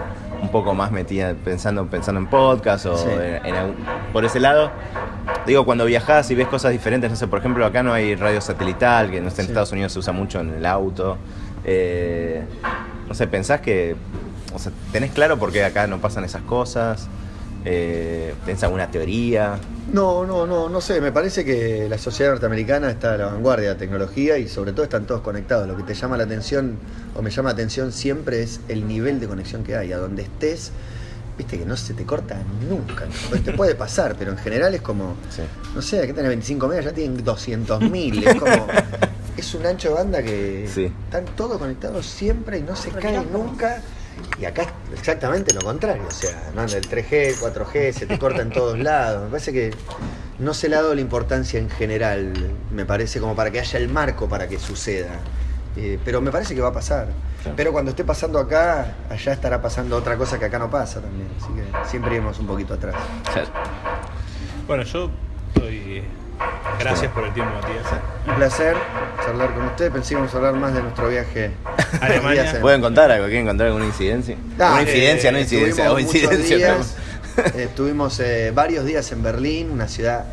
[0.54, 3.08] poco más metida pensando, pensando en podcast o Sí.
[3.10, 3.76] en- en algún-
[4.12, 4.70] por ese lado.
[5.46, 8.40] Digo, cuando viajás y ves cosas diferentes, no sé, por ejemplo, acá no hay radio
[8.40, 9.50] satelital, que no sé, en Sí.
[9.50, 11.18] Estados Unidos se usa mucho en el auto.
[11.64, 12.44] Eh,
[13.08, 13.96] no sé, pensás que,
[14.54, 17.08] o sea, tenés claro por qué acá no pasan esas cosas.
[17.64, 19.58] Eh, ¿Tenés alguna teoría?
[19.92, 21.00] No, no, no, no sé.
[21.00, 24.72] Me parece que la sociedad norteamericana está a la vanguardia de la tecnología y sobre
[24.72, 25.66] todo están todos conectados.
[25.66, 26.76] Lo que te llama la atención
[27.14, 29.92] o me llama la atención siempre es el nivel de conexión que hay.
[29.92, 30.72] A donde estés,
[31.38, 32.36] viste que no se te corta
[32.68, 33.04] nunca.
[33.30, 35.42] Pues Te puede pasar, pero en general es como, Sí.
[35.74, 38.26] no sé, aquí tenés 25 megas, ya tienen 200 mil.
[38.26, 38.66] Es como,
[39.38, 40.92] es un ancho de banda que Sí.
[41.06, 43.80] están todos conectados siempre y no se cae nunca.
[44.38, 48.18] Y acá exactamente lo contrario, o sea, no anda el 3G, el 4G, se te
[48.18, 49.24] corta en todos lados.
[49.24, 49.70] Me parece que
[50.38, 52.32] no se le ha dado la importancia en general,
[52.72, 55.20] me parece, como para que haya el marco para que suceda.
[55.76, 57.08] Eh, pero me parece que va a pasar.
[57.42, 57.56] Claro.
[57.56, 61.28] Pero cuando esté pasando acá, allá estará pasando otra cosa que acá no pasa también.
[61.40, 62.94] Así que siempre iremos un poquito atrás.
[64.66, 65.10] Bueno, yo
[65.54, 66.04] estoy.
[66.78, 67.84] Gracias por el tiempo, Matías.
[68.26, 68.76] Un placer
[69.24, 69.92] charlar con usted.
[69.92, 71.52] Pensé que íbamos a hablar más de nuestro viaje
[72.00, 72.58] Alemania.
[72.60, 73.26] ¿Pueden contar algo?
[73.26, 74.36] ¿Quieren contar alguna incidencia?
[74.58, 75.92] Ah, una incidencia, eh, no incidencia.
[75.92, 76.56] O incidencia.
[76.56, 76.96] días,
[77.56, 80.24] estuvimos eh, varios días en Berlín, una ciudad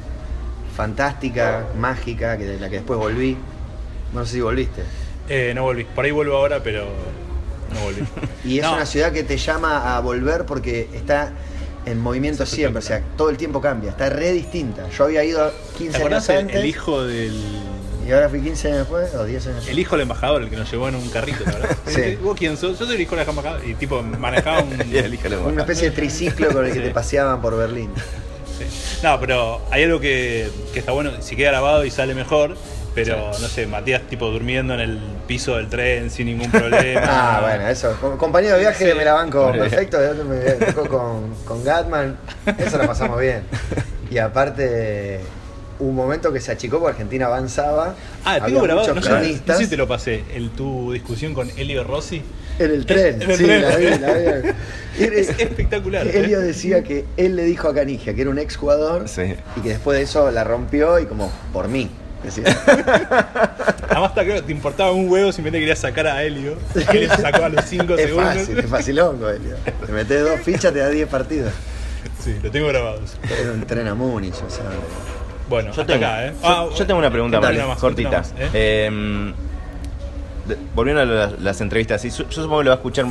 [0.75, 3.37] fantástica, mágica, que de la que después volví.
[4.13, 4.83] No sé si volviste.
[5.29, 5.83] Eh, no volví.
[5.85, 6.85] Por ahí vuelvo ahora, pero
[7.73, 8.01] no volví.
[8.45, 11.31] Y es No, una ciudad que te llama a volver porque está
[11.85, 14.87] en movimiento siempre, o sea, todo el tiempo cambia, está re distinta.
[14.89, 17.33] Yo había ido ¿Te 15 acordás años antes el hijo del.
[18.07, 19.69] Y ahora fui 15 años después o 10 años después.
[19.73, 21.69] El hijo del embajador, el que nos llevó en un carrito, ¿verdad?
[21.87, 22.15] Sí.
[22.21, 22.77] ¿Vos quién sos?
[22.79, 23.61] Yo soy el hijo del embajador.
[23.67, 24.71] Y tipo, manejaba un.
[25.51, 26.85] Una especie de triciclo con el que Sí.
[26.85, 27.89] te paseaban por Berlín.
[28.57, 28.65] Sí.
[29.03, 32.55] No, pero hay algo que, que está bueno, si queda grabado y sale mejor,
[32.93, 37.01] pero no sé, Matías tipo durmiendo en el piso del tren sin ningún problema.
[37.07, 37.95] Ah, bueno, eso.
[38.17, 38.97] Compañero de viaje Sí.
[38.97, 39.99] me la banco perfecto.
[39.99, 42.17] De otro me tocó con, con Gatman.
[42.57, 43.43] Eso lo pasamos bien.
[44.11, 45.21] Y aparte,
[45.81, 47.95] un momento que se achicó porque Argentina avanzaba.
[48.25, 49.57] Ah, había tengo grabado, no no cronistas.
[49.57, 52.21] sé si te lo pasé, el, tu discusión con Elio Rossi.
[52.59, 53.61] En el tren, En el sí, tren.
[53.63, 54.49] la vi, la vi.
[54.99, 56.05] Es espectacular.
[56.07, 56.19] ¿eh?
[56.19, 59.35] Elio decía que él le dijo a Canigia que era un exjugador Sí.
[59.55, 61.89] y que después de eso la rompió y como por mí.
[62.23, 62.43] Decía.
[63.89, 66.55] Además, está claro, te importaba un huevo simplemente querías sacar a Helio.
[66.91, 68.33] Helio se sacó a los 5 es segundos.
[68.35, 69.55] fácil, es facilongo, Elio.
[69.85, 71.51] Te metes dos fichas, te da 10 partidos.
[72.23, 73.01] Sí, lo tengo grabado.
[73.03, 73.15] eso.
[73.41, 74.65] Era un tren a Múnich, o sea.
[75.51, 76.33] Bueno, Yo hasta tengo, acá, ¿eh?
[76.41, 78.09] yo- Ah, yo tengo una pregunta más, cortita.
[78.19, 78.49] más, ¿eh?
[78.53, 79.33] Eh,
[80.47, 83.05] de- volviendo a las, las entrevistas, sí, yo, yo supongo que lo va a escuchar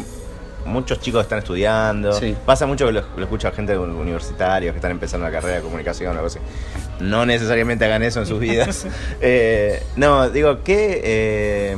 [0.64, 2.12] muchos chicos que están estudiando.
[2.14, 2.34] Sí.
[2.46, 6.08] Pasa mucho que lo, lo escucha gente universitaria que están empezando la carrera de comunicación
[6.08, 6.38] o algo así.
[7.00, 8.86] No necesariamente hagan eso en sus vidas.
[9.20, 11.76] Eh, no, digo, que eh,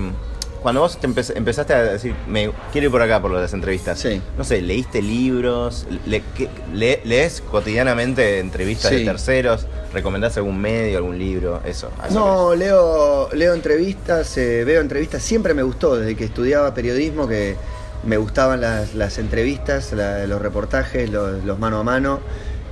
[0.62, 3.42] cuando vos te empe- empezaste a decir, me quiero ir por acá por lo de
[3.44, 4.20] las entrevistas, Sí.
[4.38, 5.86] no sé, ¿leíste libros?
[6.06, 8.98] Le- qué- le- ¿Lees cotidianamente entrevistas Sí.
[8.98, 9.66] de terceros?
[9.92, 11.60] ¿Recomendás algún medio, algún libro?
[11.64, 11.90] Eso.
[12.12, 17.56] No, leo, leo entrevistas, eh, veo entrevistas, siempre me gustó, desde que estudiaba periodismo, que
[18.04, 22.20] me gustaban las, las entrevistas, la- los reportajes, los, los mano a mano.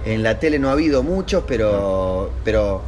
[0.05, 2.81] En la tele no ha habido muchos, pero, pero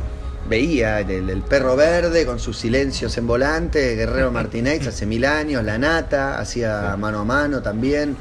[0.48, 5.64] veía el, el perro verde con sus silencios en volante, Guerrero Martínez hace mil años,
[5.64, 8.16] La Nata, hacía mano a mano también.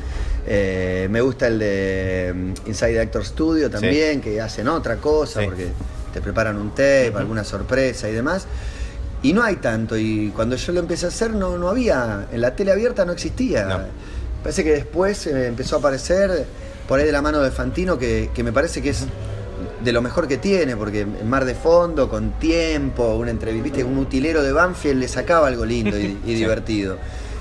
[0.47, 5.45] Eh, me gusta el de mm, Inside Actor Studio también, que hacen otra cosa, Sí.
[5.45, 5.67] porque
[6.13, 8.45] te preparan un tape, alguna sorpresa y demás.
[9.23, 12.41] Y no hay tanto, y cuando yo lo empecé a hacer no, no había, en
[12.41, 13.65] la tele abierta no existía.
[13.65, 13.79] No.
[14.41, 16.45] Parece que después eh, empezó a aparecer
[16.87, 19.05] por ahí de la mano de Fantino, que, que me parece que es
[19.83, 23.83] de lo mejor que tiene, porque en Mar de Fondo, con tiempo, una entrevista, viste,
[23.83, 26.97] un utilero de Banfield le sacaba algo lindo y, divertido.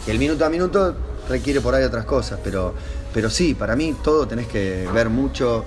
[0.06, 0.96] Y el minuto a minuto
[1.28, 2.74] requiere por ahí otras cosas, pero
[3.12, 5.64] Pero sí, para mí todo tenés que ver mucho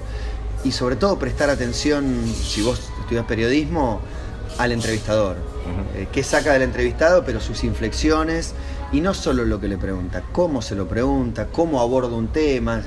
[0.63, 4.01] y sobre todo prestar atención, si vos estudias periodismo,
[4.57, 5.37] al entrevistador.
[5.95, 8.53] Eh, qué saca del entrevistado, pero sus inflexiones
[8.91, 12.83] y no solo lo que le pregunta, cómo se lo pregunta, cómo aborda un tema,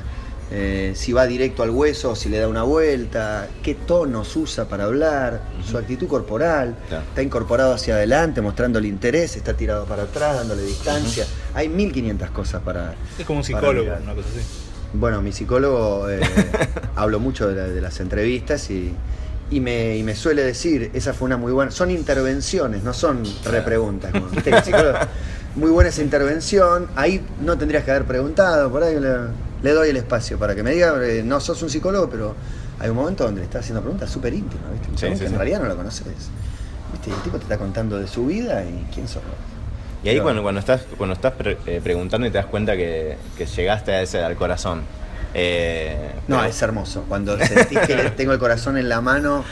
[0.51, 4.85] eh, si va directo al hueso, si le da una vuelta, qué tonos usa para
[4.85, 7.05] hablar, su actitud corporal, Claro.
[7.09, 11.27] está incorporado hacia adelante, mostrando el interés, está tirado para atrás, dándole distancia.
[11.55, 12.95] Hay 1500 cosas para...
[13.19, 14.41] Es como un psicólogo, una cosa así.
[14.93, 16.21] Bueno, mi psicólogo eh,
[16.95, 18.95] hablo mucho de, la- de las entrevistas y,
[19.51, 23.25] y me, y me suele decir, esa fue una muy buena, son intervenciones, no son
[23.45, 24.13] repreguntas.
[24.13, 25.07] como, viste que el psicólogo-
[25.57, 29.09] muy buena esa intervención, ahí no tendrías que haber preguntado, por ahí le,
[29.63, 32.35] le doy el espacio para que me diga, eh, no sos un psicólogo, pero
[32.79, 34.89] hay un momento donde le estás haciendo preguntas súper íntimas, ¿viste?
[34.91, 35.33] Sí, sí, que sí.
[35.33, 36.05] en realidad no lo conoces.
[36.07, 37.11] ¿Viste?
[37.11, 39.33] Y el tipo te está contando de su vida y quién sos vos.
[40.05, 43.17] Y ahí cuando, cuando estás, cuando estás pre- eh, preguntando y te das cuenta que,
[43.37, 44.83] que llegaste a ese al corazón.
[45.35, 47.05] eh, No, pero- es hermoso.
[47.09, 49.43] Cuando sentís que tengo el corazón en la mano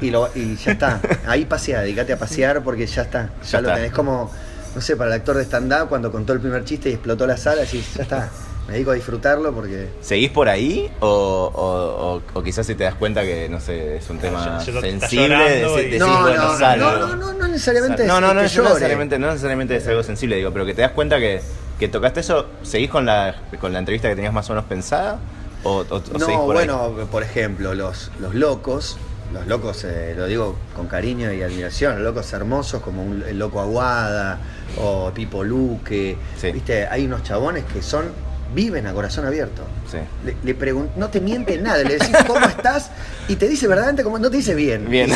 [0.00, 1.00] y, lo, y ya está.
[1.26, 3.30] Ahí pasea, dedicate a pasear porque ya está.
[3.42, 3.76] Ya, Ya lo está.
[3.76, 4.30] tenés como,
[4.74, 7.36] no sé, para el actor de stand-up cuando contó el primer chiste y explotó la
[7.36, 8.30] sala, decís, ya está.
[8.66, 9.90] Me dedico a disfrutarlo porque.
[10.00, 10.90] ¿Seguís por ahí?
[11.00, 14.58] O, o- o- o quizás si te das cuenta que, no sé, es un tema
[14.64, 16.84] ya está sensible, y- decís, No, bueno, no, salgo.
[16.90, 18.68] no, no, no, no necesariamente no, es no, no, que no llore.
[18.70, 21.42] necesariamente, no necesariamente es algo sensible, digo, pero que te das cuenta que,
[21.78, 25.18] que tocaste eso, ¿seguís con la, con la entrevista que tenías más o menos pensada?
[25.62, 26.66] ¿O, o- o seguís No, por ahí?
[26.66, 28.96] bueno, por ejemplo, los, los locos,
[29.34, 33.38] los locos, eh, lo digo con cariño y admiración, los locos hermosos como un- el
[33.38, 34.38] loco Aguada
[34.80, 36.50] o Pipo Luque, Sí.
[36.50, 38.06] viste, hay unos chabones que son,
[38.54, 39.62] viven a corazón abierto.
[39.90, 39.98] Sí.
[40.24, 42.90] Le, le pregun- no te miente nada, le decís cómo estás
[43.28, 44.88] y te dice verdaderamente como no te dice bien.
[44.88, 45.10] Bien.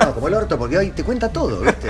[0.00, 1.88] No, como el orto, porque hoy te cuenta todo, ¿viste?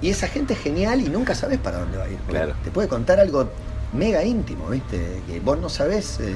[0.00, 2.18] Y esa gente es genial y nunca sabes para dónde va a ir.
[2.28, 2.54] Claro.
[2.64, 3.50] Te puede contar algo
[3.92, 5.20] mega íntimo, ¿viste?
[5.26, 6.34] Que vos no sabés eh,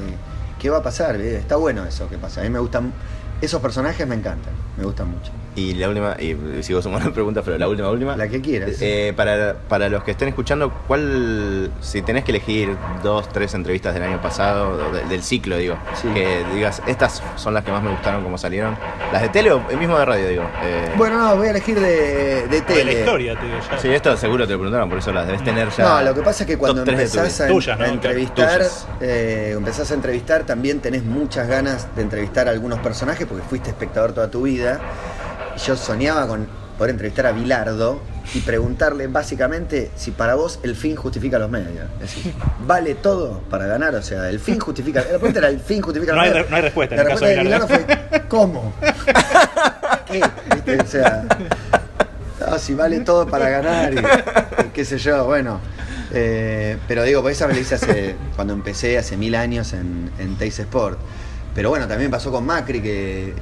[0.58, 1.16] qué va a pasar.
[1.20, 2.40] Está bueno eso que pasa.
[2.40, 2.92] A mí me gustan,
[3.40, 5.30] esos personajes me encantan, me gustan mucho.
[5.54, 8.16] Y la última, y sigo sumando preguntas, pero la última, última.
[8.16, 8.70] La que quieras.
[8.80, 13.92] Eh, para, para los que estén escuchando, ¿cuál, si tenés que elegir dos, tres entrevistas
[13.92, 16.08] del año pasado, de- del ciclo, digo, Sí.
[16.14, 18.78] que digas, estas son las que más me gustaron como salieron?
[19.12, 20.42] ¿Las de tele o el mismo de radio, digo?
[20.62, 22.84] Eh, Bueno, no, voy a elegir de, de De tele.
[22.94, 23.78] la historia, te digo ya.
[23.78, 25.84] Sí, esto seguro te lo preguntaron, por eso las debes tener ya.
[25.84, 27.52] No, lo que pasa es que cuando empezás a, vida.
[27.54, 27.84] Tuyas, ¿no?
[27.84, 28.62] a entrevistar,
[29.02, 33.68] eh, empezás a entrevistar, también tenés muchas ganas de entrevistar a algunos personajes porque fuiste
[33.68, 34.80] espectador toda tu vida.
[35.56, 36.46] Yo soñaba con
[36.78, 38.00] poder entrevistar a Bilardo
[38.34, 41.86] y preguntarle básicamente si para vos el fin justifica los medios.
[41.96, 42.34] Es decir,
[42.66, 43.94] ¿vale todo para ganar?
[43.94, 45.00] O sea, el fin justifica.
[45.00, 46.50] La pregunta era: ¿el fin justifica No los hay medios?
[46.50, 47.86] no hay respuesta en La el caso respuesta de de Bilardo.
[47.86, 48.74] Bilardo fue: ¿cómo?
[50.06, 50.22] ¿Qué?
[50.54, 50.80] ¿Viste?
[50.80, 51.24] O sea.
[52.40, 55.60] No, si vale todo para ganar y, y qué sé yo, bueno.
[56.12, 60.10] Eh, pero digo, pues esa me la hice hace, cuando empecé hace mil años en,
[60.18, 60.98] en Sport.
[61.54, 63.34] Pero bueno, también pasó con Macri que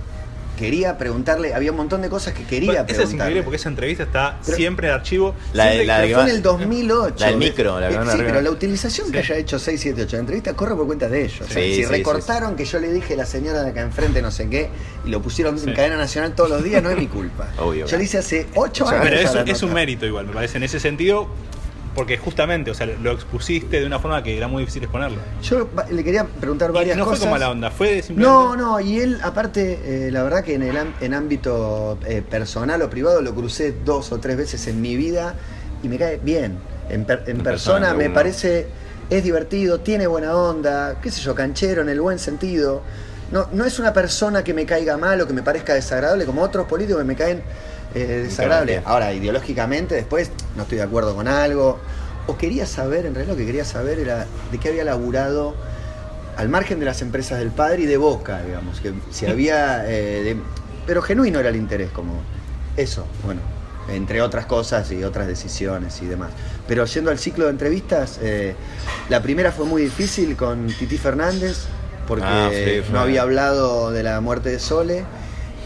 [0.60, 3.14] quería preguntarle, había un montón de cosas que quería Bueno, esa es preguntarle.
[3.16, 5.34] increíble porque esa entrevista está Pero- siempre en archivo.
[5.54, 7.14] La de- Siempre- la que fue en el 2008.
[7.18, 8.24] la del micro, la que Eh, Sí, arriba.
[8.28, 11.40] pero la utilización que haya hecho 6, 7, 8 entrevistas corre por cuenta de ellos.
[11.40, 13.80] O sea, Sí, si sí, recortaron que yo le dije a la señora de acá
[13.80, 14.68] enfrente no sé qué
[15.04, 15.68] y lo pusieron Sí.
[15.68, 17.48] en cadena nacional todos los días, no es mi culpa.
[17.58, 17.86] Obvio.
[17.86, 19.10] yo le hice hace 8 Pero años.
[19.32, 21.28] Pero eso es un mérito igual, me parece, en ese sentido,
[21.94, 25.18] porque justamente, o sea, lo expusiste de una forma que era muy difícil exponerlo.
[25.42, 27.18] Yo le quería preguntar Y varias no cosas.
[27.18, 28.22] fue como mala onda, fue simplemente...
[28.22, 32.22] No, no, y él, aparte, eh, la verdad que en el am- en ámbito eh,
[32.22, 35.34] personal o privado lo crucé dos o tres veces en mi vida
[35.82, 36.58] y me cae bien.
[36.88, 38.14] En, per- en En persona, persona, me uno.
[38.14, 38.66] parece,
[39.10, 42.82] es divertido, tiene buena onda, qué sé yo, canchero en el buen sentido.
[43.32, 46.42] No, no es una persona que me caiga mal o que me parezca desagradable, como
[46.42, 47.42] otros políticos que me caen
[47.94, 48.78] eh, desagradables.
[48.80, 48.88] Claro.
[48.94, 51.78] Ahora, ideológicamente, después no estoy de acuerdo con algo.
[52.26, 55.54] O quería saber, en realidad lo que quería saber era de qué había laburado
[56.36, 60.22] al margen de las empresas del padre y de Boca, digamos, que si había, eh,
[60.22, 60.36] de-
[60.86, 62.20] pero genuino era el interés, como
[62.76, 63.40] eso, bueno,
[63.88, 66.30] entre otras cosas y otras decisiones y demás.
[66.68, 68.54] Pero yendo al ciclo de entrevistas, eh,
[69.08, 71.64] la primera fue muy difícil con Titi Fernández,
[72.06, 75.04] porque Ah, sí, no había hablado de la muerte de Sole.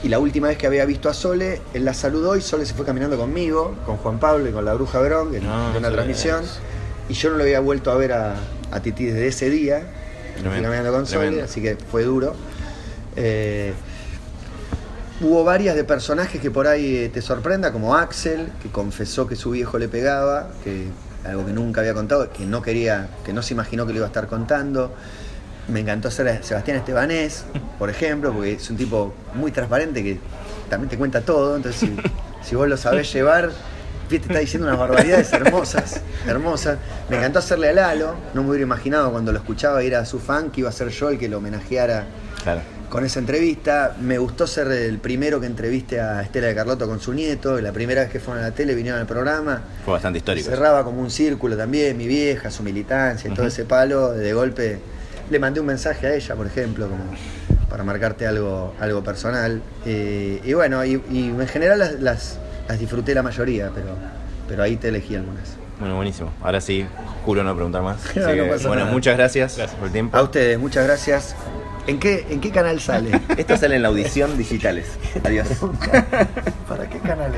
[0.05, 2.75] Y la última vez que había visto a Sole, él la saludó y Sole se
[2.75, 5.91] fue caminando conmigo, con Juan Pablo y con la Bruja Verón, en, No, en una
[5.91, 6.45] transmisión.
[6.45, 6.59] es-
[7.09, 8.35] Y yo no lo había vuelto a ver a,
[8.71, 9.81] a Titi desde ese día.
[10.35, 11.45] Fui Tremendo, caminando con Sole, tremendo.
[11.45, 12.35] así que fue duro.
[13.17, 13.73] Eh,
[15.21, 19.37] hubo varias de personajes que por ahí eh, te sorprenda, como Axel, que confesó que
[19.37, 20.87] su viejo le pegaba, que
[21.25, 24.07] algo que nunca había contado, que no quería, que no se imaginó que lo iba
[24.07, 24.93] a estar contando.
[25.69, 27.45] Me encantó ser a Sebastián Estebanés,
[27.79, 30.19] por ejemplo, porque es un tipo muy transparente que
[30.69, 31.97] también te cuenta todo, entonces si,
[32.49, 33.51] si vos lo sabés llevar,
[34.11, 36.79] viste, está diciendo unas barbaridades hermosas, hermosas.
[37.09, 40.19] Me encantó hacerle a Lalo, no me hubiera imaginado cuando lo escuchaba ir a su
[40.19, 42.05] fan que iba a ser yo el que lo homenajeara
[42.43, 42.61] Claro.
[42.91, 43.97] con esa entrevista.
[43.99, 47.73] Me gustó ser el primero que entreviste a Estela de Carlotto con su nieto, la
[47.73, 49.63] primera vez que fueron a la tele, vinieron al programa.
[49.87, 50.51] Fue bastante histórico.
[50.51, 54.13] Cerraba como un círculo también, mi vieja, su militancia y todo ese palo.
[54.13, 54.79] De golpe
[55.31, 57.05] le mandé un mensaje a ella, por ejemplo, como
[57.69, 59.63] para marcarte algo, algo personal.
[59.87, 63.89] Eh, y bueno, y, y en general las, las, las disfruté la mayoría, pero,
[64.49, 65.57] pero ahí te elegí algunas.
[65.81, 66.31] Bueno, buenísimo.
[66.41, 66.87] Ahora sí,
[67.25, 68.05] juro no preguntar más.
[68.11, 68.93] Así No, no que, pasa bueno, nada.
[68.93, 70.17] muchas gracias, por el tiempo.
[70.17, 71.35] A ustedes, muchas gracias.
[71.87, 73.11] ¿En qué, en qué canal sale?
[73.37, 74.87] Esto sale en la audición digitales.
[75.25, 75.49] Adiós.
[76.69, 77.33] ¿Para qué canal?